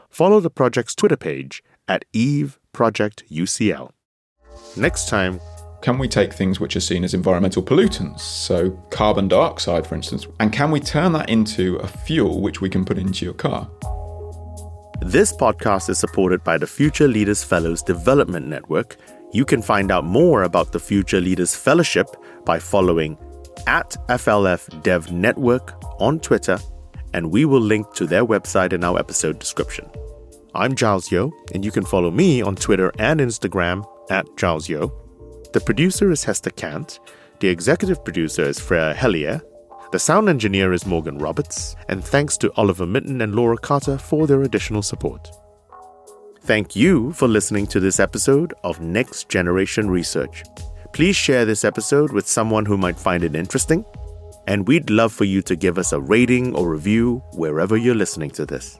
follow 0.10 0.39
the 0.39 0.49
project's 0.49 0.95
Twitter 0.95 1.17
page 1.17 1.63
at 1.88 2.06
Eve 2.12 2.60
Project 2.73 3.23
UCL. 3.30 3.91
Next 4.75 5.08
time, 5.08 5.39
can 5.88 5.97
we 5.97 6.10
take 6.10 6.34
things 6.34 6.60
which 6.60 6.76
are 6.76 6.82
seen 6.82 7.06
as 7.06 7.13
environmental 7.13 7.63
pollutants, 7.63 8.19
so 8.19 8.71
carbon 8.89 9.30
dioxide, 9.30 9.88
for 9.88 9.95
instance, 9.95 10.28
and 10.41 10.52
can 10.52 10.69
we 10.69 10.82
turn 10.82 11.13
that 11.13 11.30
into 11.30 11.78
a 11.78 11.88
fuel 11.88 12.41
which 12.41 12.60
we 12.60 12.69
can 12.69 12.84
put 12.84 12.97
into 12.97 13.23
your 13.23 13.34
car? 13.34 13.69
This 15.00 15.32
podcast 15.32 15.89
is 15.89 15.97
supported 15.97 16.43
by 16.43 16.58
the 16.58 16.67
Future 16.67 17.08
Leaders 17.08 17.41
Fellows 17.41 17.82
Development 17.82 18.47
Network. 18.47 18.97
You 19.32 19.45
can 19.45 19.62
find 19.62 19.89
out 19.89 20.04
more 20.04 20.43
about 20.43 20.73
the 20.73 20.80
Future 20.82 21.21
Leaders 21.21 21.56
Fellowship 21.56 22.08
by 22.43 22.60
following 22.60 23.17
at 23.65 23.95
FLF 24.10 24.84
Dev 24.84 25.10
Network 25.13 25.82
on 26.02 26.19
Twitter, 26.19 26.60
and 27.13 27.32
we 27.32 27.45
will 27.45 27.62
link 27.62 27.93
to 27.93 28.06
their 28.06 28.26
website 28.26 28.73
in 28.73 28.84
our 28.84 29.00
episode 29.00 29.39
description. 29.39 29.89
I'm 30.54 30.76
Giles 30.76 31.10
Yeo, 31.13 31.32
and 31.54 31.63
you 31.63 31.71
can 31.71 31.86
follow 31.86 32.12
me 32.12 32.41
on 32.41 32.58
Twitter 32.58 32.91
and 33.00 33.21
Instagram 33.21 33.86
at 34.10 34.26
Giles 34.36 34.67
Yeo. 34.67 35.06
The 35.53 35.62
producer 35.62 36.12
is 36.12 36.25
Hester 36.25 36.49
Cant. 36.49 36.99
The 37.39 37.47
executive 37.47 38.03
producer 38.03 38.43
is 38.43 38.60
Freya 38.60 38.93
Hellier. 38.93 39.41
The 39.93 39.99
sound 39.99 40.27
engineer 40.27 40.73
is 40.73 40.86
Morgan 40.86 41.17
Roberts. 41.17 41.77
And 41.88 42.03
thanks 42.03 42.38
to 42.39 42.51
Oliver 42.57 42.86
Mitten 42.86 43.21
and 43.21 43.33
Laura 43.33 43.57
Carter 43.57 43.97
for 43.97 44.27
their 44.27 44.43
additional 44.43 44.81
support. 44.81 45.31
Thank 46.41 46.75
you 46.75 47.13
for 47.13 47.29
listening 47.29 47.65
to 47.67 47.79
this 47.79 47.99
episode 47.99 48.53
of 48.65 48.81
Next 48.81 49.29
Generation 49.29 49.89
Research. 49.89 50.43
Please 50.91 51.15
share 51.15 51.45
this 51.45 51.63
episode 51.63 52.12
with 52.12 52.27
someone 52.27 52.65
who 52.65 52.77
might 52.77 52.99
find 52.99 53.23
it 53.23 53.36
interesting. 53.36 53.86
And 54.47 54.67
we'd 54.67 54.89
love 54.89 55.13
for 55.13 55.25
you 55.25 55.41
to 55.43 55.55
give 55.55 55.77
us 55.77 55.93
a 55.93 55.99
rating 55.99 56.55
or 56.55 56.69
review 56.69 57.23
wherever 57.33 57.77
you're 57.77 57.95
listening 57.95 58.31
to 58.31 58.45
this. 58.45 58.77